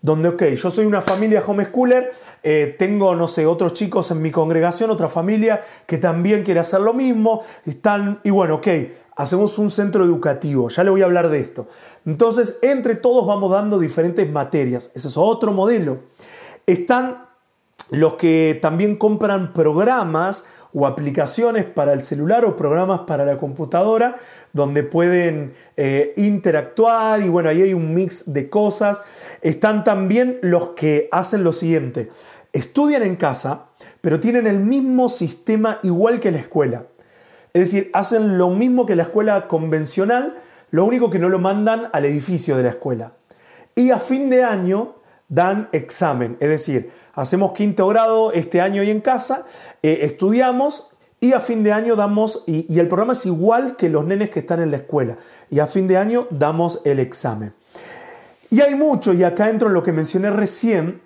[0.00, 2.12] donde, ok, yo soy una familia homeschooler,
[2.44, 6.82] eh, tengo, no sé, otros chicos en mi congregación, otra familia que también quiere hacer
[6.82, 8.68] lo mismo, están, y bueno, ok,
[9.16, 11.66] hacemos un centro educativo, ya le voy a hablar de esto.
[12.06, 15.98] Entonces, entre todos vamos dando diferentes materias, ese es otro modelo.
[16.64, 17.26] Están
[17.90, 24.16] los que también compran programas o aplicaciones para el celular o programas para la computadora
[24.52, 29.02] donde pueden eh, interactuar y bueno, ahí hay un mix de cosas.
[29.42, 32.10] Están también los que hacen lo siguiente,
[32.52, 33.66] estudian en casa,
[34.00, 36.86] pero tienen el mismo sistema igual que la escuela.
[37.52, 40.36] Es decir, hacen lo mismo que la escuela convencional,
[40.70, 43.12] lo único que no lo mandan al edificio de la escuela.
[43.74, 44.96] Y a fin de año
[45.28, 49.46] dan examen, es decir, hacemos quinto grado este año y en casa,
[49.82, 54.04] eh, estudiamos y a fin de año damos, y, el programa es igual que los
[54.04, 55.16] nenes que están en la escuela,
[55.50, 57.54] y a fin de año damos el examen.
[58.50, 61.00] Y hay mucho, y acá entro en lo que mencioné recién,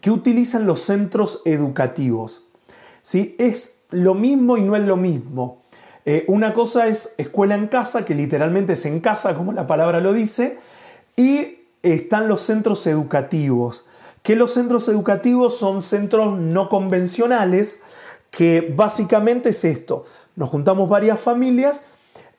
[0.00, 2.46] que utilizan los centros educativos.
[3.02, 3.36] ¿Sí?
[3.38, 5.62] Es lo mismo y no es lo mismo.
[6.06, 10.00] Eh, una cosa es escuela en casa, que literalmente es en casa, como la palabra
[10.00, 10.58] lo dice,
[11.16, 13.84] y están los centros educativos
[14.24, 17.82] que los centros educativos son centros no convencionales,
[18.30, 21.84] que básicamente es esto, nos juntamos varias familias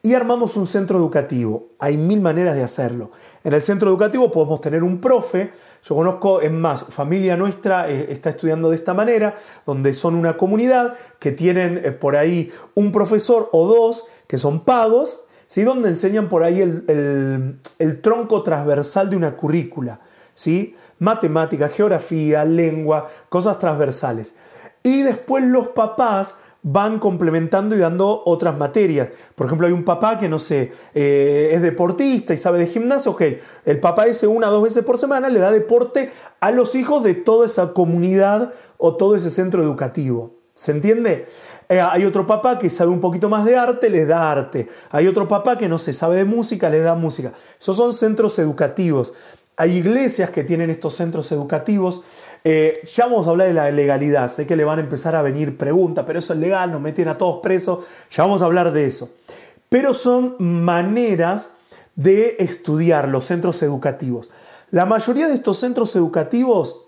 [0.02, 1.68] y armamos un centro educativo.
[1.78, 3.12] Hay mil maneras de hacerlo.
[3.44, 5.52] En el centro educativo podemos tener un profe,
[5.84, 9.36] yo conozco, en más, familia nuestra eh, está estudiando de esta manera,
[9.68, 14.62] donde son una comunidad que tienen eh, por ahí un profesor o dos que son
[14.62, 15.62] pagos, ¿sí?
[15.62, 20.00] donde enseñan por ahí el, el tronco transversal de una currícula.
[20.36, 20.76] ¿Sí?
[21.00, 24.36] matemática, geografía, lengua, cosas transversales.
[24.84, 26.36] Y después los papás
[26.68, 29.10] van complementando y dando otras materias.
[29.36, 33.12] Por ejemplo, hay un papá que, no sé, eh, es deportista y sabe de gimnasio,
[33.12, 33.22] ok,
[33.66, 37.04] el papá ese una o dos veces por semana le da deporte a los hijos
[37.04, 40.34] de toda esa comunidad o todo ese centro educativo.
[40.56, 41.28] ¿Se entiende?
[41.70, 44.68] Eh, hay otro papá que sabe un poquito más de arte, les da arte.
[44.90, 47.32] Hay otro papá que no se sabe de música, les da música.
[47.60, 49.14] Esos son centros educativos.
[49.58, 52.02] Hay iglesias que tienen estos centros educativos.
[52.44, 54.30] Eh, ya vamos a hablar de la legalidad.
[54.30, 57.08] Sé que le van a empezar a venir preguntas, pero eso es legal, nos meten
[57.08, 57.86] a todos presos.
[58.12, 59.10] Ya vamos a hablar de eso.
[59.70, 61.56] Pero son maneras
[61.96, 64.30] de estudiar los centros educativos.
[64.72, 66.86] La mayoría de estos centros educativos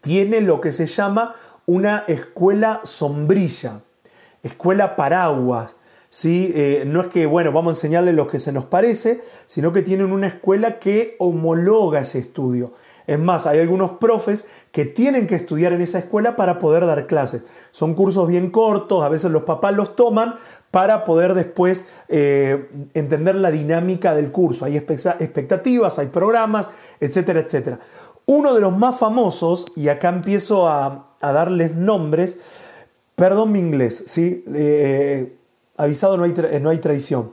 [0.00, 1.34] tienen lo que se llama
[1.66, 3.80] una escuela sombrilla,
[4.42, 5.72] escuela paraguas.
[6.10, 6.52] ¿Sí?
[6.54, 9.82] Eh, no es que, bueno, vamos a enseñarle lo que se nos parece, sino que
[9.82, 12.72] tienen una escuela que homologa ese estudio.
[13.06, 17.06] Es más, hay algunos profes que tienen que estudiar en esa escuela para poder dar
[17.06, 17.42] clases.
[17.70, 20.36] Son cursos bien cortos, a veces los papás los toman
[20.70, 24.64] para poder después eh, entender la dinámica del curso.
[24.64, 26.68] Hay expectativas, hay programas,
[27.00, 27.80] etcétera, etcétera.
[28.26, 32.38] Uno de los más famosos, y acá empiezo a, darles nombres,
[33.16, 34.44] perdón mi inglés, ¿sí?
[34.54, 35.36] Eh,
[35.84, 37.32] avisado no hay, no hay traición,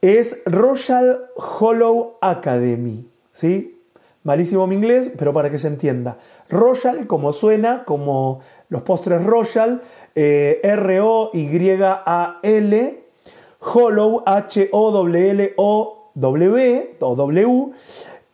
[0.00, 3.80] es Royal Hollow Academy, ¿sí?
[4.24, 6.18] Malísimo mi inglés, pero para que se entienda.
[6.50, 9.80] Royal, como suena, como los postres Royal,
[10.14, 11.44] eh, R-O-Y-A-L,
[13.60, 15.56] Hollow, H-O-W-L-O-W,
[17.00, 17.72] o W,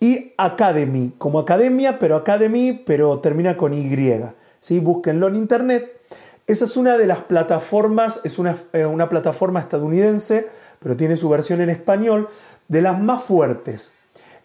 [0.01, 3.89] y Academy, como academia, pero Academy, pero termina con Y.
[4.61, 4.81] ¿sí?
[4.81, 6.01] Búsquenlo en internet.
[6.47, 11.29] Esa es una de las plataformas, es una, eh, una plataforma estadounidense, pero tiene su
[11.29, 12.29] versión en español,
[12.69, 13.93] de las más fuertes.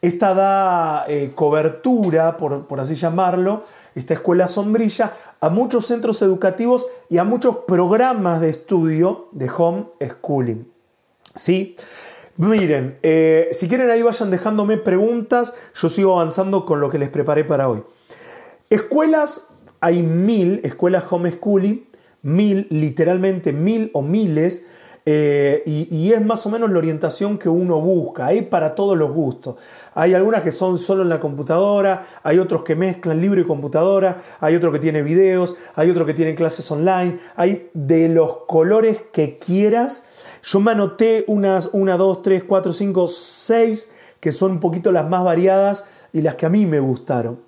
[0.02, 3.64] Esta da eh, cobertura, por, así llamarlo,
[3.96, 9.88] esta escuela sombrilla, a muchos centros educativos y a muchos programas de estudio de home
[10.02, 10.72] schooling.
[11.36, 11.76] ¿Sí?
[12.38, 17.10] Miren, eh, si quieren ahí vayan dejándome preguntas, yo sigo avanzando con lo que les
[17.10, 17.84] preparé para hoy.
[18.70, 19.50] Escuelas,
[19.82, 21.89] hay mil escuelas homeschooling,
[22.22, 24.66] mil, literalmente mil o miles,
[25.06, 28.28] eh, y, es más o menos la orientación que uno busca.
[28.28, 29.56] Hay para todos los gustos.
[29.96, 34.18] Hay algunas que son solo en la computadora, hay otros que mezclan libro y computadora,
[34.40, 38.98] hay otro que tiene videos, hay otro que tiene clases online, hay de los colores
[39.12, 40.28] que quieras.
[40.44, 45.10] Yo me anoté unas 1, 2, 3, 4, 5, 6 que son un poquito las
[45.10, 47.42] más variadas y las que a mí me gustaron.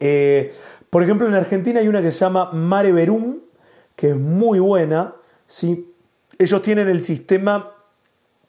[0.00, 0.52] Eh,
[0.90, 3.38] por ejemplo, en Argentina hay una que se llama Mare Verum,
[3.96, 5.14] que es muy buena.
[5.46, 5.94] ¿sí?
[6.38, 7.72] Ellos tienen el sistema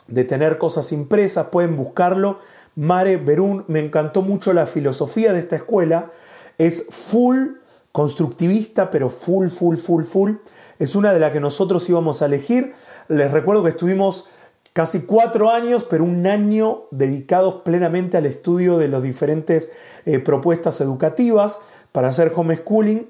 [0.07, 2.39] de tener cosas impresas, pueden buscarlo.
[2.75, 6.09] Mare Berún, me encantó mucho la filosofía de esta escuela.
[6.57, 7.57] Es full
[7.91, 10.31] constructivista, pero full, full, full, full.
[10.79, 12.73] Es una de las que nosotros íbamos a elegir.
[13.07, 14.29] Les recuerdo que estuvimos
[14.73, 19.71] casi cuatro años, pero un año dedicados plenamente al estudio de las diferentes
[20.05, 21.59] eh, propuestas educativas
[21.93, 23.07] para hacer homeschooling.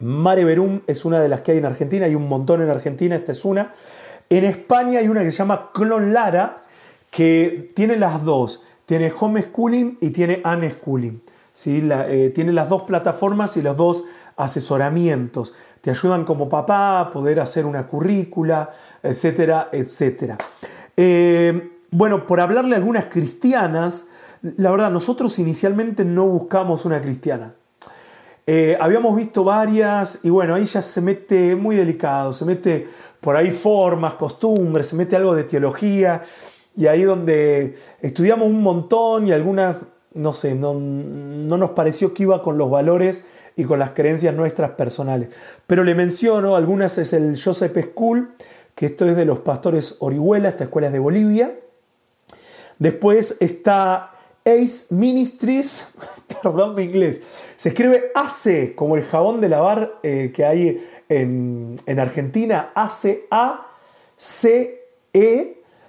[0.00, 3.14] Mare Verum es una de las que hay en Argentina, hay un montón en Argentina,
[3.16, 3.72] esta es una.
[4.28, 6.56] En España hay una que se llama Clon Lara,
[7.10, 11.22] que tiene las dos, tiene homeschooling y tiene unschooling.
[11.54, 11.88] ¿sí?
[11.90, 14.04] Eh, tiene las dos plataformas y los dos
[14.36, 15.54] asesoramientos.
[15.80, 18.70] Te ayudan como papá a poder hacer una currícula,
[19.02, 20.36] etcétera, etcétera.
[20.96, 24.08] Eh, bueno, por hablarle a algunas cristianas,
[24.42, 27.54] la verdad, nosotros inicialmente no buscamos una cristiana.
[28.48, 32.86] Eh, habíamos visto varias y bueno, ahí ya se mete muy delicado, se mete
[33.20, 36.22] por ahí formas, costumbres, se mete algo de teología
[36.76, 39.78] y ahí donde estudiamos un montón y algunas,
[40.14, 43.24] no sé, no, no nos pareció que iba con los valores
[43.56, 45.34] y con las creencias nuestras personales.
[45.66, 48.32] Pero le menciono, algunas es el Joseph School,
[48.76, 51.58] que esto es de los pastores Orihuela, esta escuela es de Bolivia.
[52.78, 54.12] Después está
[54.46, 55.88] Ace Ministries,
[56.42, 57.20] perdón mi inglés,
[57.56, 63.20] se escribe AC, como el jabón de lavar eh, que hay en, Argentina, A-C-A-C-E,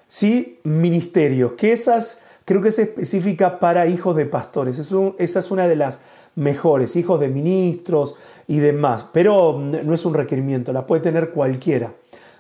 [0.07, 0.59] ¿sí?
[0.63, 5.75] Ministerios, que esas creo que es específica para hijos de pastores, esa es una de
[5.75, 6.01] las
[6.35, 8.15] mejores, hijos de ministros
[8.47, 11.93] y demás, pero no es un requerimiento, la puede tener cualquiera.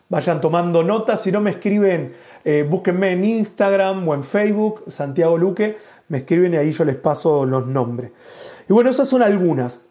[0.09, 2.13] Vayan tomando notas, si no me escriben,
[2.45, 5.75] eh, búsquenme en Instagram o en Facebook, Santiago Luque,
[6.09, 8.11] me escriben y ahí yo les paso los nombres.
[8.69, 9.85] Y bueno, esas son algunas.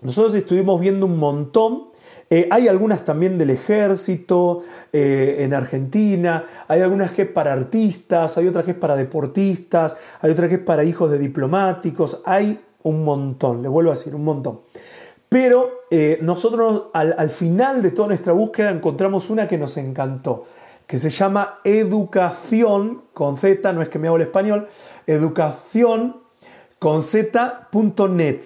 [0.00, 1.84] Nosotros estuvimos viendo un montón.
[2.30, 4.62] Eh, hay algunas también del ejército
[4.92, 9.96] eh, en Argentina, hay algunas que es para artistas, hay otras que es para deportistas,
[10.22, 14.14] hay otras que es para hijos de diplomáticos, hay un montón, les vuelvo a decir,
[14.14, 14.60] un montón.
[15.28, 20.44] Pero eh, nosotros al, al final de toda nuestra búsqueda encontramos una que nos encantó
[20.86, 24.68] que se llama Educación con Z, no es que me hago el español,
[25.06, 26.16] educación
[26.78, 28.40] con Z.net.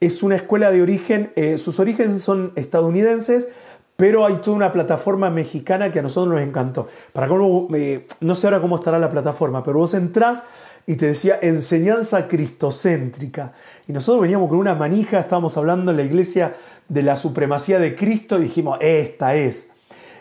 [0.00, 3.48] Es una escuela de origen, eh, sus orígenes son estadounidenses,
[3.96, 6.86] pero hay toda una plataforma mexicana que a nosotros nos encantó.
[7.12, 10.44] Para cómo, eh, no sé ahora cómo estará la plataforma, pero vos entrás
[10.86, 13.52] y te decía enseñanza cristocéntrica.
[13.88, 16.54] Y nosotros veníamos con una manija, estábamos hablando en la iglesia
[16.88, 19.72] de la supremacía de Cristo y dijimos, esta es.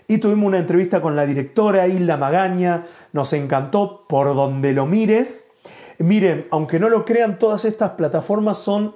[0.10, 5.50] Y tuvimos una entrevista con la directora Hilda Magaña, nos encantó por donde lo mires.
[6.00, 8.96] Miren, aunque no lo crean, todas estas plataformas son,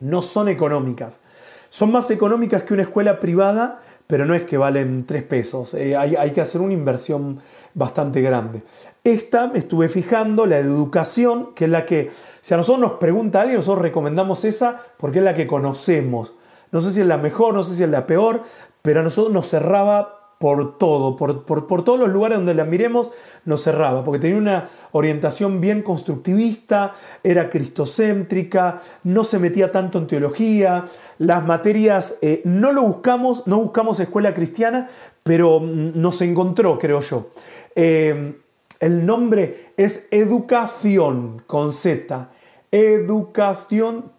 [0.00, 1.20] no son económicas.
[1.68, 3.78] Son más económicas que una escuela privada,
[4.08, 5.72] pero no es que valen tres pesos.
[5.74, 7.38] Eh, hay, hay, que hacer una inversión
[7.74, 8.64] bastante grande.
[9.04, 12.10] Esta me estuve fijando, la educación, que es la que,
[12.40, 16.32] si a nosotros nos pregunta alguien, nosotros recomendamos esa porque es la que conocemos.
[16.72, 18.42] No sé si es la mejor, no sé si es la peor,
[18.82, 23.10] pero a nosotros nos cerraba por todo, por, todos los lugares donde la miremos,
[23.46, 30.06] nos cerraba, porque tenía una orientación bien constructivista, era cristocéntrica, no se metía tanto en
[30.06, 30.84] teología,
[31.16, 34.86] las materias, eh, no lo buscamos, no buscamos escuela cristiana,
[35.22, 37.30] pero nos encontró, creo yo.
[37.74, 38.34] Eh,
[38.80, 42.28] el nombre es Educación con Z,
[42.70, 44.10] educación.net,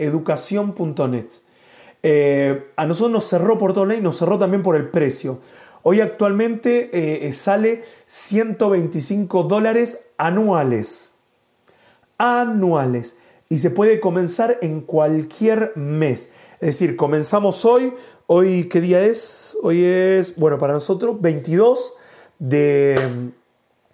[0.00, 1.45] educación.net.
[2.08, 5.40] Eh, a nosotros nos cerró por todo y nos cerró también por el precio.
[5.82, 6.90] Hoy actualmente
[7.26, 11.14] eh, sale 125 dólares anuales.
[12.16, 13.16] Anuales.
[13.48, 16.30] Y se puede comenzar en cualquier mes.
[16.60, 17.92] Es decir, comenzamos hoy.
[18.28, 19.58] Hoy, ¿qué día es?
[19.64, 21.94] Hoy es, bueno, para nosotros 22
[22.38, 23.32] de,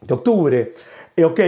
[0.03, 0.75] de octubre.
[1.17, 1.41] Eh, ok,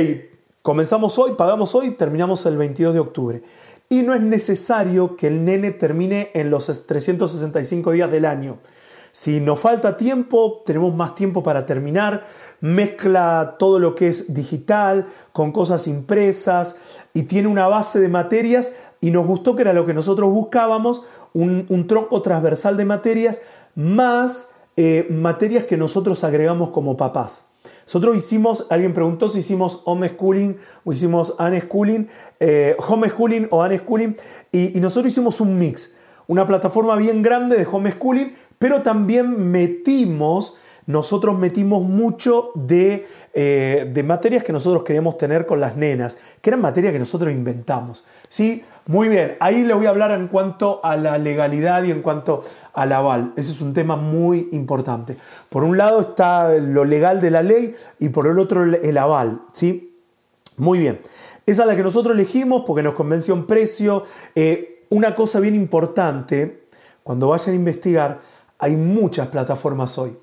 [0.63, 3.43] comenzamos hoy, pagamos hoy, terminamos el 22 de octubre
[3.89, 8.59] y no es necesario que el nene termine en los 365 días del año.
[9.15, 12.25] Si nos falta tiempo, tenemos más tiempo para terminar.
[12.61, 16.75] Mezcla todo lo que es digital con cosas impresas
[17.13, 21.05] y tiene una base de materias y nos gustó que era lo que nosotros buscábamos,
[21.33, 23.41] un, tronco transversal de materias
[23.77, 27.45] más eh, materias que nosotros agregamos como papás.
[27.85, 32.09] Nosotros hicimos, alguien preguntó si hicimos homeschooling o hicimos unschooling,
[32.41, 34.17] eh, homeschooling o unschooling,
[34.53, 40.57] y, y nosotros hicimos un mix, una plataforma bien grande de homeschooling, pero también metimos
[40.87, 46.51] nosotros metimos mucho de, eh, de, materias que nosotros queríamos tener con las nenas, que
[46.51, 48.05] eran materias que nosotros inventamos.
[48.29, 48.65] ¿sí?
[48.87, 52.43] Muy bien, ahí le voy a hablar en cuanto a la legalidad y en cuanto
[52.75, 53.33] al aval.
[53.37, 55.17] Ese es un tema muy importante.
[55.49, 59.41] Por un lado está lo legal de la ley y por el otro el aval.
[59.53, 59.97] ¿sí?
[60.57, 61.01] Muy bien.
[61.47, 64.03] Esa es la que nosotros elegimos porque nos convenció en precio.
[64.35, 66.67] Eh, una cosa bien importante,
[67.03, 68.21] cuando vayan a investigar,
[68.59, 70.17] hay muchas plataformas hoy.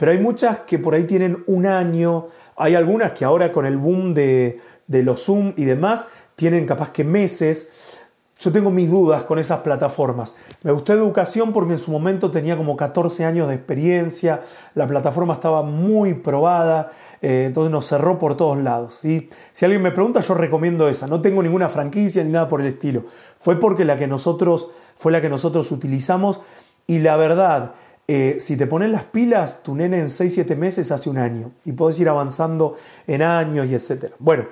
[0.00, 3.76] Pero hay muchas que por ahí tienen un año, hay algunas que ahora con el
[3.76, 7.98] boom de, los Zoom y demás tienen capaz que meses.
[8.38, 10.34] Yo tengo mis dudas con esas plataformas.
[10.62, 14.40] Me gustó educación porque en su momento tenía como 14 años de experiencia,
[14.74, 16.90] la plataforma estaba muy probada,
[17.20, 18.94] eh, entonces nos cerró por todos lados.
[18.94, 19.28] Si
[19.60, 21.08] alguien me pregunta, yo recomiendo esa.
[21.08, 23.04] No tengo ninguna franquicia ni nada por el estilo.
[23.38, 26.40] Fue porque la que nosotros, fue la que nosotros utilizamos
[26.86, 27.74] y la verdad,
[28.12, 31.70] eh, si te pones las pilas, tu nene en 6-7 meses hace un año y
[31.70, 32.74] puedes ir avanzando
[33.06, 34.12] en años y etc.
[34.18, 34.46] Bueno,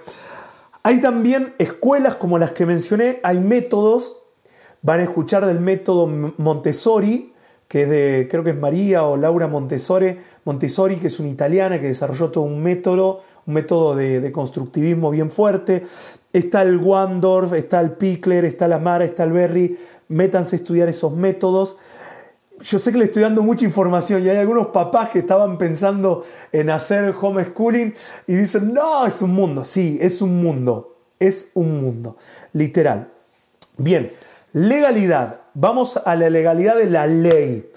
[0.84, 4.18] hay también escuelas como las que mencioné, hay métodos,
[4.80, 6.06] van a escuchar del método
[6.36, 7.32] Montessori,
[7.66, 11.80] que es de, creo que es María o Laura Montessori, Montessori, que es una italiana
[11.80, 15.82] que desarrolló todo un método, un método de, de constructivismo bien fuerte.
[16.32, 19.76] Está el Wandorf, está el Pickler, está la Mara, está el Berry.
[20.06, 21.76] Métanse a estudiar esos métodos
[22.60, 26.24] yo sé que le estoy dando mucha información y hay algunos papás que estaban pensando
[26.52, 27.94] en hacer homeschooling
[28.26, 29.64] y dicen, no, es un mundo.
[29.64, 30.96] Sí, es un mundo.
[31.18, 32.16] Es un mundo.
[32.52, 33.12] Literal.
[33.76, 34.08] Bien,
[34.52, 35.40] legalidad.
[35.54, 37.70] Vamos a la legalidad de la ley.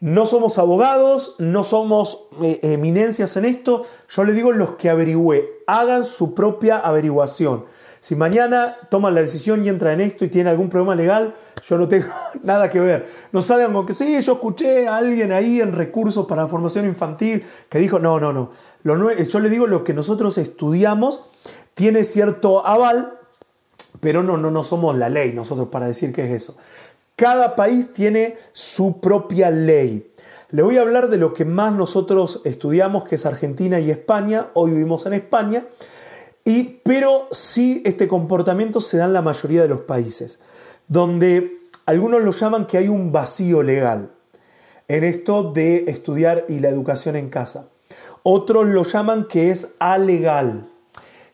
[0.00, 3.84] No somos abogados, no somos eh, eminencias en esto.
[4.10, 7.64] Yo le digo los que averigüé, hagan su propia averiguación.
[8.04, 11.32] Si mañana toman la decisión y entran en esto y tienen algún problema legal,
[11.66, 12.08] yo no tengo
[12.42, 13.08] nada que ver.
[13.32, 17.42] No salgan con que sí, yo escuché a alguien ahí en recursos para formación infantil
[17.70, 18.50] que dijo, no, no, no.
[18.82, 21.22] Lo, yo le digo lo que nosotros estudiamos
[21.72, 23.18] tiene cierto aval,
[24.00, 26.58] pero no, no, no somos la ley nosotros para decir qué es eso.
[27.16, 30.12] Cada país tiene su propia ley.
[30.50, 34.48] Le voy a hablar de lo que más nosotros estudiamos, que es Argentina y España.
[34.52, 35.64] Hoy vivimos en España.
[36.44, 40.40] Y, pero sí este comportamiento se da en la mayoría de los países,
[40.88, 44.10] donde algunos lo llaman que hay un vacío legal
[44.88, 47.68] en esto de estudiar y la educación en casa.
[48.22, 50.62] Otros lo llaman que es alegal.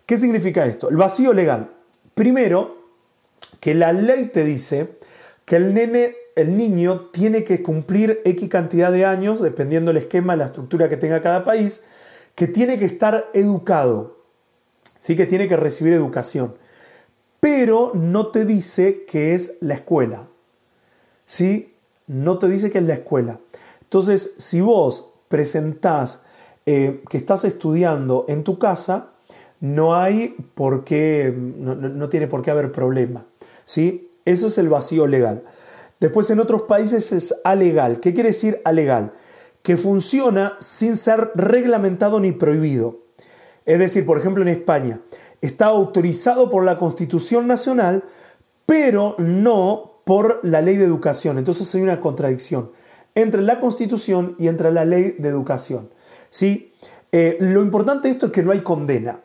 [0.06, 0.88] ¿Qué significa esto?
[0.88, 1.70] El vacío legal.
[2.14, 2.78] Primero,
[3.60, 4.98] que la ley te dice
[5.44, 10.36] que el nene el niño tiene que cumplir X cantidad de años, dependiendo del esquema,
[10.36, 11.84] la estructura que tenga cada país,
[12.34, 14.19] que tiene que estar educado,
[15.00, 15.16] ¿sí?
[15.16, 16.54] que tiene que recibir educación.
[17.40, 20.28] Pero no te dice que es la escuela.
[21.26, 21.74] ¿sí?
[22.06, 23.40] No te dice que es la escuela.
[23.82, 26.22] Entonces, si vos presentás
[26.66, 29.10] eh, que estás estudiando en tu casa,
[29.58, 33.26] no hay por qué, no, tiene por qué haber problema.
[33.64, 34.12] ¿sí?
[34.24, 35.42] Eso es el vacío legal.
[35.98, 38.00] Después en otros países es alegal.
[38.00, 39.12] ¿Qué quiere decir alegal?
[39.62, 43.09] Que funciona sin ser reglamentado ni prohibido.
[43.66, 45.00] Es decir, por ejemplo en España,
[45.40, 48.04] está autorizado por la Constitución Nacional,
[48.66, 51.38] pero no por la ley de educación.
[51.38, 52.70] Entonces hay una contradicción
[53.14, 55.90] entre la Constitución y entre la ley de educación.
[56.30, 56.72] ¿Sí?
[57.12, 59.20] Eh, lo importante de esto es que no hay condena.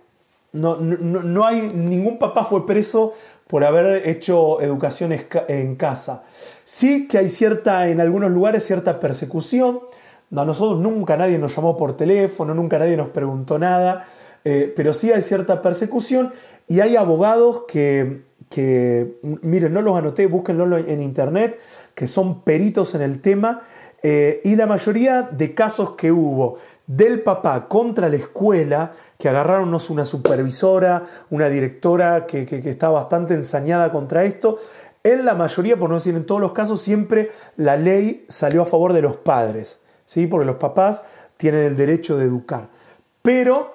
[0.54, 3.14] No, no, hay, ningún papá fue preso
[3.48, 5.12] por haber hecho educación
[5.50, 6.24] en casa.
[6.64, 9.82] Sí que hay cierta, en algunos lugares, cierta persecución.
[10.36, 14.08] A nosotros nunca nadie nos llamó por teléfono, nunca nadie nos preguntó nada,
[14.46, 16.32] eh, pero sí hay cierta persecución
[16.68, 21.60] y hay abogados que, que, miren, no los anoté, búsquenlo en internet,
[21.94, 23.64] que son peritos en el tema
[24.08, 29.74] eh, y la mayoría de casos que hubo del papá contra la escuela, que agarraron
[29.90, 34.60] una supervisora, una directora que, que, está bastante ensañada contra esto.
[35.04, 38.68] En la mayoría, por no decir en todos los casos, siempre la ley salió a
[38.68, 40.28] favor de los padres, ¿sí?
[40.28, 41.02] porque los papás
[41.38, 42.70] tienen el derecho de educar.
[43.24, 43.75] Pero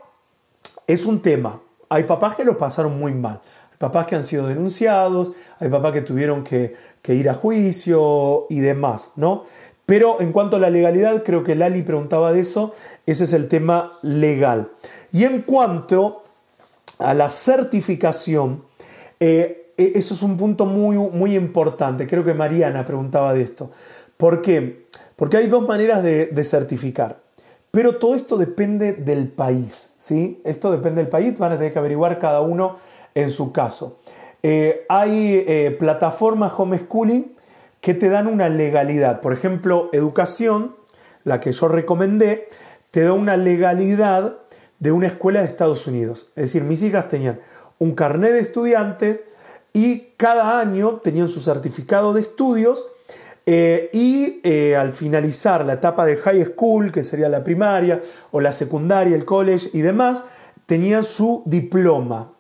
[0.93, 1.61] es un tema.
[1.89, 3.41] Hay papás que lo pasaron muy mal.
[3.71, 6.75] Hay papás que han sido denunciados, hay papás que tuvieron que,
[7.09, 9.45] ir a juicio y demás, ¿no?
[9.87, 12.73] Pero en cuanto a la legalidad, creo que Lali preguntaba de eso,
[13.07, 14.71] ese es el tema legal.
[15.13, 16.23] Y en cuanto
[16.99, 18.63] a la certificación,
[19.19, 22.07] eh, e, eso es un punto muy, muy importante.
[22.07, 23.71] Creo que Mariana preguntaba de esto.
[24.17, 24.87] ¿Por qué?
[25.17, 27.21] Porque hay dos maneras de, certificar.
[27.71, 29.93] Pero todo esto depende del país.
[29.97, 30.41] ¿sí?
[30.45, 32.77] Esto depende del país, van a tener que averiguar cada uno
[33.15, 34.01] en su caso.
[34.43, 37.33] Eh, hay eh, plataformas homeschooling
[37.81, 39.21] que te dan una legalidad.
[39.21, 40.75] Por ejemplo, educación,
[41.25, 42.49] la que yo recomendé,
[42.91, 44.39] te da una legalidad
[44.79, 46.33] de una escuela de Estados Unidos.
[46.37, 47.41] Es decir, mis hijas tenían
[47.79, 49.25] un carnet de estudiante
[49.73, 52.85] y cada año tenían su certificado de estudios
[53.47, 58.41] eh, y eh, al finalizar la etapa de high school, que sería la primaria, o
[58.41, 60.23] la secundaria, el college y demás,
[60.67, 62.33] tenían su diploma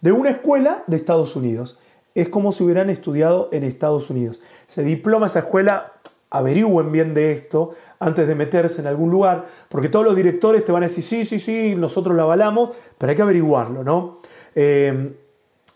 [0.00, 1.78] de una escuela de Estados Unidos
[2.14, 4.40] es como si hubieran estudiado en Estados Unidos.
[4.68, 5.92] Ese diploma, esa escuela,
[6.30, 10.72] averigüen bien de esto antes de meterse en algún lugar, porque todos los directores te
[10.72, 14.18] van a decir, sí, sí, sí, nosotros lo avalamos, pero hay que averiguarlo, ¿no?
[14.54, 15.16] Eh,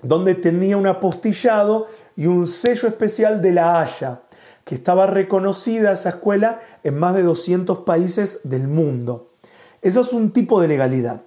[0.03, 4.21] donde tenía un apostillado y un sello especial de la Haya,
[4.65, 9.31] que estaba reconocida esa escuela en más de 200 países del mundo.
[9.83, 11.23] Eso es un tipo de legalidad.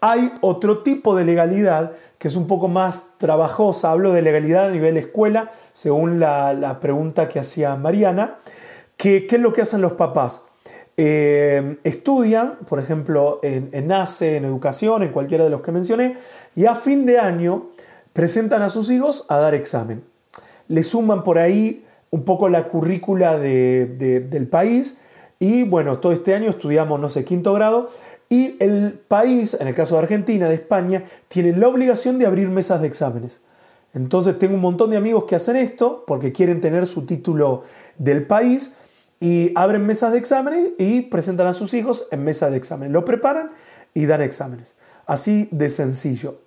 [0.00, 3.90] Hay otro tipo de legalidad que es un poco más trabajosa.
[3.90, 8.38] Hablo de legalidad a nivel escuela, según la, pregunta que hacía Mariana.
[8.96, 10.42] ¿Qué, es lo que hacen los papás?
[10.96, 16.16] Eh, estudian, por ejemplo, en, en ACE, en educación, en cualquiera de los que mencioné,
[16.54, 17.68] y a fin de año
[18.12, 20.04] presentan a sus hijos a dar examen.
[20.68, 25.00] Le suman por ahí un poco la currícula del país
[25.38, 27.88] y bueno, todo este año estudiamos, no sé, quinto grado
[28.28, 32.48] y el país, en el caso de Argentina, de España, tiene la obligación de abrir
[32.48, 33.40] mesas de exámenes.
[33.92, 37.62] Entonces tengo un montón de amigos que hacen esto porque quieren tener su título
[37.98, 38.74] del país
[39.18, 42.92] y abren mesas de exámenes y presentan a sus hijos en mesas de exámenes.
[42.92, 43.48] Lo preparan
[43.94, 44.76] y dan exámenes.
[45.06, 46.42] Así de sencillo.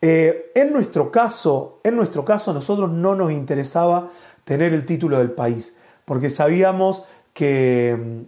[0.00, 4.08] Eh, en nuestro caso, en nuestro caso, a nosotros no nos interesaba
[4.48, 8.26] tener el título del país porque sabíamos que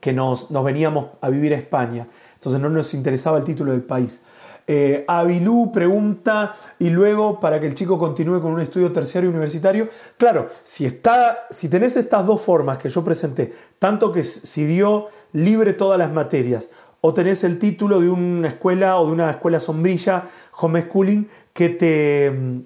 [0.00, 2.08] que nos, veníamos a vivir a España.
[2.34, 4.20] Entonces no nos interesaba el título del país.
[4.66, 9.88] Eh, Abilú pregunta, y luego para que el chico continúe con un estudio terciario universitario.
[10.16, 15.06] Claro, si, está, si tenés estas dos formas que yo presenté, tanto que si dio
[15.32, 16.70] libre todas las materias,
[17.00, 20.22] o tenés el título de una escuela o de una escuela sombrilla,
[20.58, 22.62] homeschooling, que te,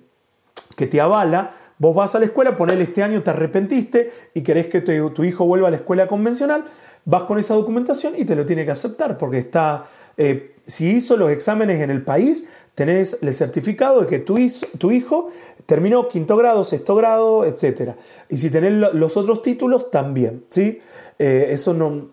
[0.76, 1.52] que te avala,
[1.84, 5.44] vos vas a la escuela, ponele este año, te arrepentiste y querés que tu hijo
[5.44, 6.64] vuelva a la escuela convencional,
[7.04, 9.84] vas con esa documentación y te lo tiene que aceptar porque está,
[10.16, 15.28] eh, si hizo los exámenes en el país, tenés el certificado de que tu, hijo
[15.66, 17.96] terminó quinto grado, sexto grado, etc.
[18.30, 20.46] Y si tenés los otros títulos, también.
[20.48, 20.80] ¿sí?
[21.18, 22.08] Eh, eso no...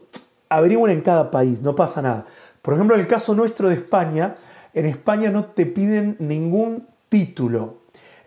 [0.49, 2.25] Averigüen en cada país, no pasa nada.
[2.61, 4.35] Por ejemplo, en el caso nuestro de España,
[4.73, 7.80] en España no te piden ningún título.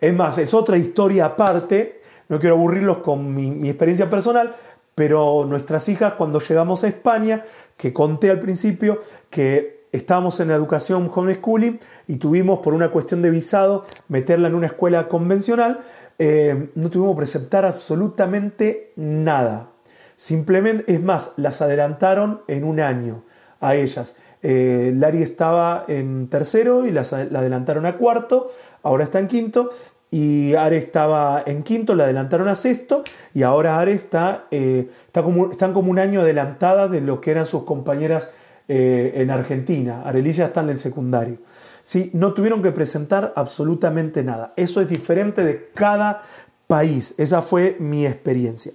[0.05, 1.99] Es más, es otra historia aparte,
[2.29, 4.53] no quiero aburrirlos con mi, experiencia personal,
[4.93, 7.41] pero nuestras hijas cuando llegamos a España,
[7.75, 8.99] que conté al principio,
[9.31, 14.53] que estábamos en la educación homeschooling y tuvimos por una cuestión de visado meterla en
[14.53, 15.79] una escuela convencional,
[16.19, 19.71] eh, no tuvimos que presentar absolutamente nada.
[20.17, 23.23] Simplemente, es más, las adelantaron en un año
[23.59, 24.17] a ellas.
[24.43, 28.51] Eh, Lari estaba en tercero y las, la adelantaron a cuarto,
[28.83, 29.71] ahora está en quinto.
[30.15, 33.03] Y Are estaba en quinto, la adelantaron a sexto.
[33.33, 37.31] Y ahora Are está, eh, está como, están como un año adelantada de lo que
[37.31, 38.29] eran sus compañeras
[38.67, 40.01] en Argentina.
[40.05, 41.37] Arelilla está en secundario.
[41.85, 42.09] ¿sí?
[42.13, 44.53] no tuvieron que presentar absolutamente nada.
[44.57, 46.21] Eso es diferente de cada
[46.67, 47.13] país.
[47.17, 48.73] Esa fue mi experiencia.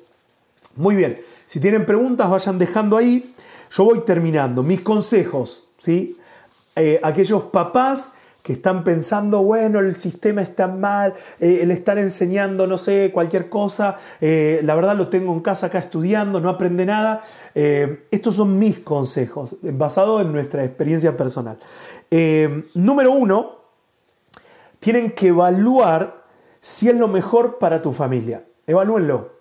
[0.77, 3.35] Muy bien, si tienen preguntas vayan dejando ahí.
[3.73, 4.63] Yo voy terminando.
[4.63, 6.17] Mis consejos, ¿sí?
[6.77, 12.67] Eh, aquellos papás que están pensando, bueno, el sistema está mal, eh, el estar enseñando,
[12.67, 16.87] no sé, cualquier cosa, eh, la verdad lo tengo en casa acá estudiando, no aprende
[16.87, 17.23] nada.
[17.55, 21.59] Eh, estos son mis consejos, basados en nuestra experiencia personal.
[22.75, 23.61] número uno,
[24.79, 26.25] tienen que evaluar
[26.61, 28.45] si es lo mejor para tu familia.
[28.67, 29.40] Evalúenlo.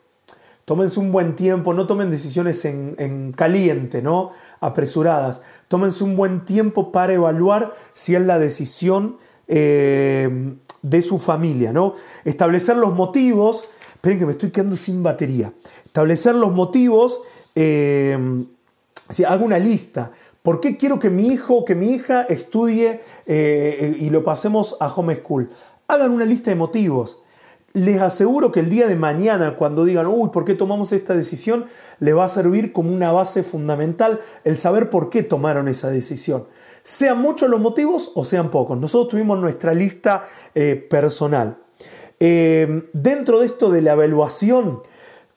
[0.69, 4.29] Tómense un buen tiempo, no tomen decisiones en, caliente, ¿no?
[4.59, 5.41] Apresuradas.
[5.67, 9.17] Tómense un buen tiempo para evaluar si es la decisión
[9.47, 10.53] eh,
[10.83, 11.93] de su familia, ¿no?
[12.23, 13.67] Establecer los motivos.
[13.95, 15.51] Esperen que me estoy quedando sin batería.
[15.87, 17.19] Establecer los motivos.
[17.55, 18.45] Eh,
[19.09, 20.11] si hago una lista.
[20.43, 24.77] ¿Por qué quiero que mi hijo o que mi hija estudie eh, y lo pasemos
[24.79, 25.49] a homeschool?
[25.87, 27.23] Hagan una lista de motivos
[27.73, 31.65] les aseguro que el día de mañana, cuando digan, uy, ¿por qué tomamos esta decisión?
[31.99, 36.45] Le va a servir como una base fundamental el saber por qué tomaron esa decisión.
[36.83, 38.77] Sean muchos los motivos o sean pocos.
[38.79, 40.23] Nosotros tuvimos nuestra lista
[40.55, 41.57] eh, personal.
[42.19, 44.81] Eh, dentro de esto de la evaluación,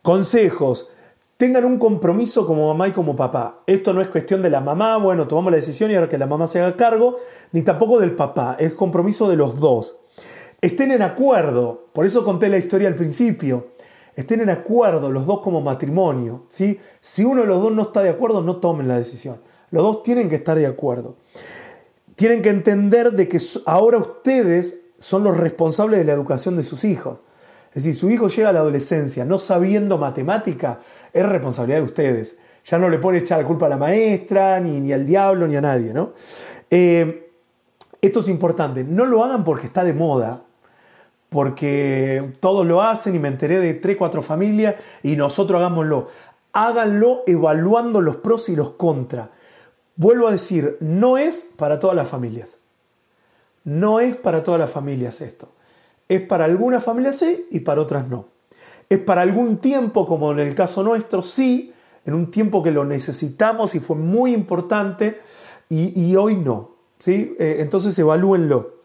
[0.01, 0.89] consejos,
[1.37, 3.63] tengan un compromiso como mamá y como papá.
[3.67, 6.27] Esto no es cuestión de la mamá, bueno, tomamos la decisión y ahora que la
[6.27, 7.17] mamá se haga cargo,
[7.53, 10.02] ni tampoco del papá, es compromiso de los dos
[10.63, 13.73] estén en acuerdo, por eso conté la historia al principio,
[14.15, 16.45] estén en acuerdo los dos como matrimonio.
[16.49, 16.79] ¿sí?
[17.01, 19.41] Si uno de los dos no está de acuerdo, no tomen la decisión.
[19.71, 21.17] Los dos tienen que estar de acuerdo.
[22.15, 26.85] Tienen que entender de que ahora ustedes son los responsables de la educación de sus
[26.85, 27.19] hijos.
[27.75, 30.79] Es decir, su hijo llega a la adolescencia no sabiendo matemática,
[31.13, 32.37] es responsabilidad de ustedes.
[32.67, 35.57] Ya no le pueden echar la culpa a la maestra, ni, ni al diablo, ni
[35.57, 35.93] a nadie.
[35.93, 36.13] ¿no?
[36.71, 37.33] Eh,
[38.01, 38.85] esto es importante.
[38.85, 40.45] No lo hagan porque está de moda
[41.33, 46.09] porque todos lo hacen y me enteré de tres, cuatro familias y nosotros hagámoslo.
[46.53, 49.31] Háganlo evaluando los pros y los contras.
[49.97, 52.59] Vuelvo a decir, no es para todas las familias.
[53.65, 55.49] No es para todas las familias esto.
[56.09, 58.27] Es para algunas familias sí y para otras no.
[58.91, 61.73] Es para algún tiempo, como en el caso nuestro, sí,
[62.05, 65.21] en un tiempo que lo necesitamos y fue muy importante
[65.71, 66.73] y, hoy no.
[66.99, 67.35] ¿sí?
[67.39, 68.82] Eh, entonces evalúenlo.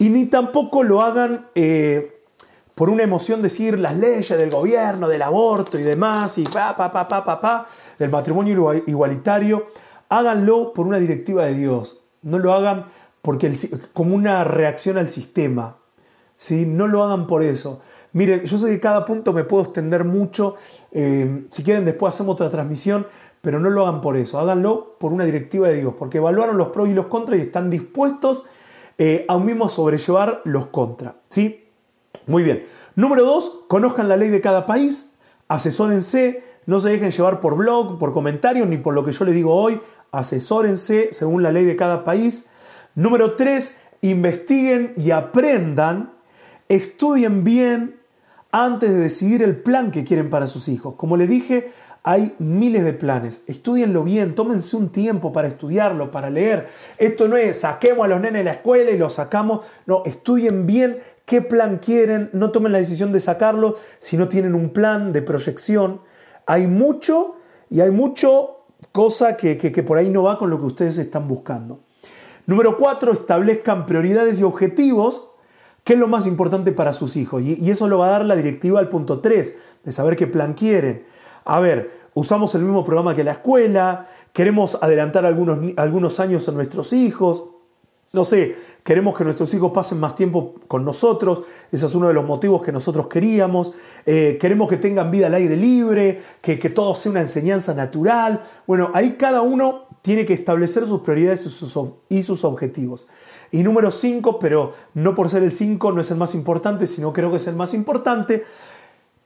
[0.00, 2.22] Y ni tampoco lo hagan eh,
[2.74, 6.90] por una emoción decir las leyes del gobierno, del aborto y demás, y pa, pa,
[6.90, 7.66] pa, pa, pa, pa,
[7.98, 9.66] del matrimonio igualitario.
[10.08, 12.02] Háganlo por una directiva de Dios.
[12.22, 12.86] No lo hagan
[13.20, 13.54] porque
[13.92, 15.76] como una reacción al sistema.
[16.34, 16.64] ¿sí?
[16.64, 17.82] No lo hagan por eso.
[18.14, 20.54] Miren, yo sé que cada punto me puedo extender mucho.
[20.92, 23.06] Eh, si quieren, después hacemos otra transmisión,
[23.42, 24.40] pero no lo hagan por eso.
[24.40, 27.68] Háganlo por una directiva de Dios, porque evaluaron los pros y los contras y están
[27.68, 28.46] dispuestos
[29.02, 31.16] eh, aún mismo sobrellevar los contra.
[31.30, 31.64] ¿sí?
[32.26, 32.66] Muy bien.
[32.96, 35.14] Número dos, conozcan la ley de cada país,
[35.48, 39.34] asesórense, no se dejen llevar por blog, por comentarios, ni por lo que yo les
[39.34, 39.80] digo hoy,
[40.12, 42.50] asesórense según la ley de cada país.
[42.94, 46.12] Número tres, investiguen y aprendan,
[46.68, 47.99] estudien bien
[48.52, 50.94] antes de decidir el plan que quieren para sus hijos.
[50.96, 51.70] Como les dije,
[52.02, 53.44] hay miles de planes.
[53.46, 56.68] Estudienlo bien, tómense un tiempo para estudiarlo, para leer.
[56.98, 59.66] Esto no es saquemos a los nenes de la escuela y los sacamos.
[59.86, 62.30] No, estudien bien qué plan quieren.
[62.32, 66.00] No tomen la decisión de sacarlo si no tienen un plan de proyección.
[66.46, 67.36] Hay mucho
[67.68, 71.80] y hay mucho cosa que, por ahí no va con lo que ustedes están buscando.
[72.46, 75.29] Número cuatro, establezcan prioridades y objetivos
[75.84, 77.42] ¿Qué es lo más importante para sus hijos?
[77.42, 80.54] Y, eso lo va a dar la directiva al punto 3, de saber qué plan
[80.54, 81.04] quieren
[81.44, 86.52] a ver, usamos el mismo programa que la escuela, queremos adelantar algunos, algunos años a
[86.52, 87.44] nuestros hijos,
[88.12, 92.14] no sé, queremos que nuestros hijos pasen más tiempo con nosotros, ese es uno de
[92.14, 93.72] los motivos que nosotros queríamos,
[94.04, 98.42] eh, queremos que tengan vida al aire libre, que, que todo sea una enseñanza natural.
[98.66, 101.46] Bueno, ahí cada uno tiene que establecer sus prioridades
[102.08, 103.06] y sus, objetivos.
[103.52, 107.12] Y número 5, pero no por ser el 5 no es el más importante, sino
[107.12, 108.44] creo que es el más importante,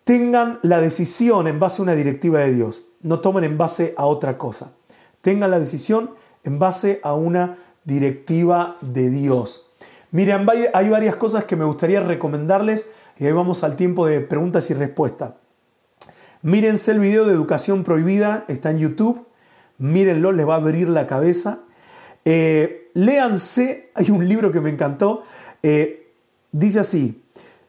[0.05, 4.07] tengan la decisión en base a una directiva de Dios, no tomen en base a
[4.07, 4.73] otra cosa.
[5.21, 6.11] Tengan la decisión
[6.45, 9.71] en base a una directiva de Dios.
[10.11, 14.71] Miren, hay varias cosas que me gustaría recomendarles y ahí vamos al tiempo de preguntas
[14.71, 15.35] y respuestas.
[16.43, 19.27] Mírense el video de educación prohibida, está en YouTube.
[19.79, 21.61] Mírenlo, les va a abrir la cabeza.
[22.27, 25.23] Eh, léanse, hay un libro que me encantó.
[25.63, 26.13] Eh,
[26.51, 27.23] dice así,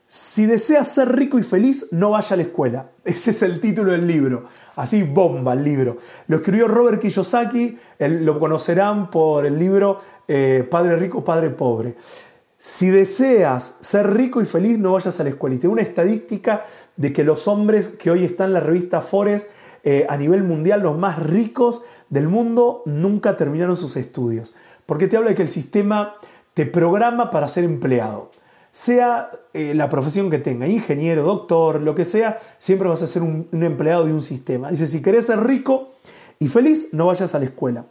[0.08, 2.92] si deseas ser rico y feliz, no vaya a la escuela.
[3.04, 4.46] Ese es el título del libro.
[4.76, 5.98] Así bomba el libro.
[6.28, 11.96] Lo escribió Robert Kiyosaki, lo conocerán por el libro eh, Padre Rico, Padre Pobre.
[12.58, 15.56] Si deseas ser rico y feliz, no vayas a la escuela.
[15.56, 16.64] Y tengo una estadística
[16.96, 19.50] de que los hombres que hoy están en la revista Forbes
[19.84, 24.56] eh, a nivel mundial, los más ricos del mundo, nunca terminaron sus estudios.
[24.86, 26.16] Porque te habla de que el sistema
[26.54, 28.32] te programa para ser empleado.
[28.72, 33.22] Sea eh, la profesión que tenga, ingeniero, doctor, lo que sea, siempre vas a ser
[33.22, 34.70] un, empleado de un sistema.
[34.70, 35.90] Dice, si querés ser rico
[36.40, 37.86] y feliz, no vayas a la escuela.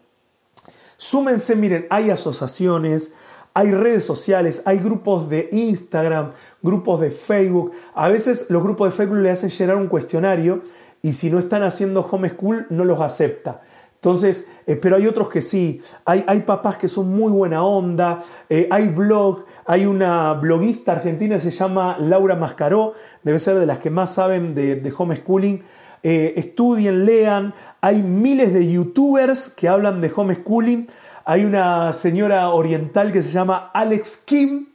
[0.97, 3.15] Súmense, miren, hay asociaciones,
[3.55, 6.33] hay redes sociales, hay grupos de Instagram,
[6.63, 7.73] grupos de Facebook.
[7.95, 10.61] A veces los grupos de Facebook le hacen llenar un cuestionario
[11.03, 13.63] y si no están haciendo homeschool no los acepta.
[14.05, 15.81] Entonces, eh, pero hay otros que sí.
[16.05, 18.23] Hay, papás que son muy buena onda.
[18.51, 19.47] Eh, hay blog.
[19.65, 22.93] Hay una bloguista argentina se llama Laura Mascaró.
[23.23, 25.63] Debe ser de las que más saben de, homeschooling.
[26.03, 27.55] Eh, estudien, lean.
[27.81, 30.87] Hay miles de youtubers que hablan de homeschooling.
[31.25, 34.67] Hay una señora oriental que se llama Alex Kim.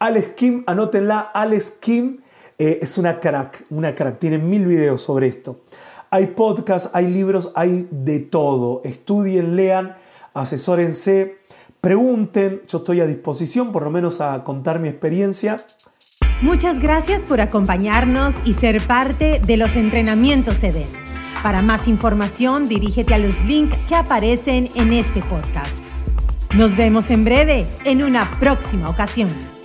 [0.00, 2.18] Alex Kim, anótenla, Alex Kim
[2.58, 4.18] es una crack, una crack.
[4.18, 5.60] Tiene mil videos sobre esto.
[6.10, 8.80] Hay podcasts, hay libros, hay de todo.
[8.84, 9.96] Estudien, lean,
[10.34, 11.38] asesórense,
[11.80, 12.62] pregunten.
[12.68, 15.56] Yo estoy a disposición, por lo menos a contar mi experiencia.
[16.42, 20.88] Muchas gracias por acompañarnos y ser parte de los entrenamientos EDEN.
[21.42, 25.82] Para más información, dirígete a los links que aparecen en este podcast.
[26.54, 29.55] Nos vemos en breve en una próxima ocasión.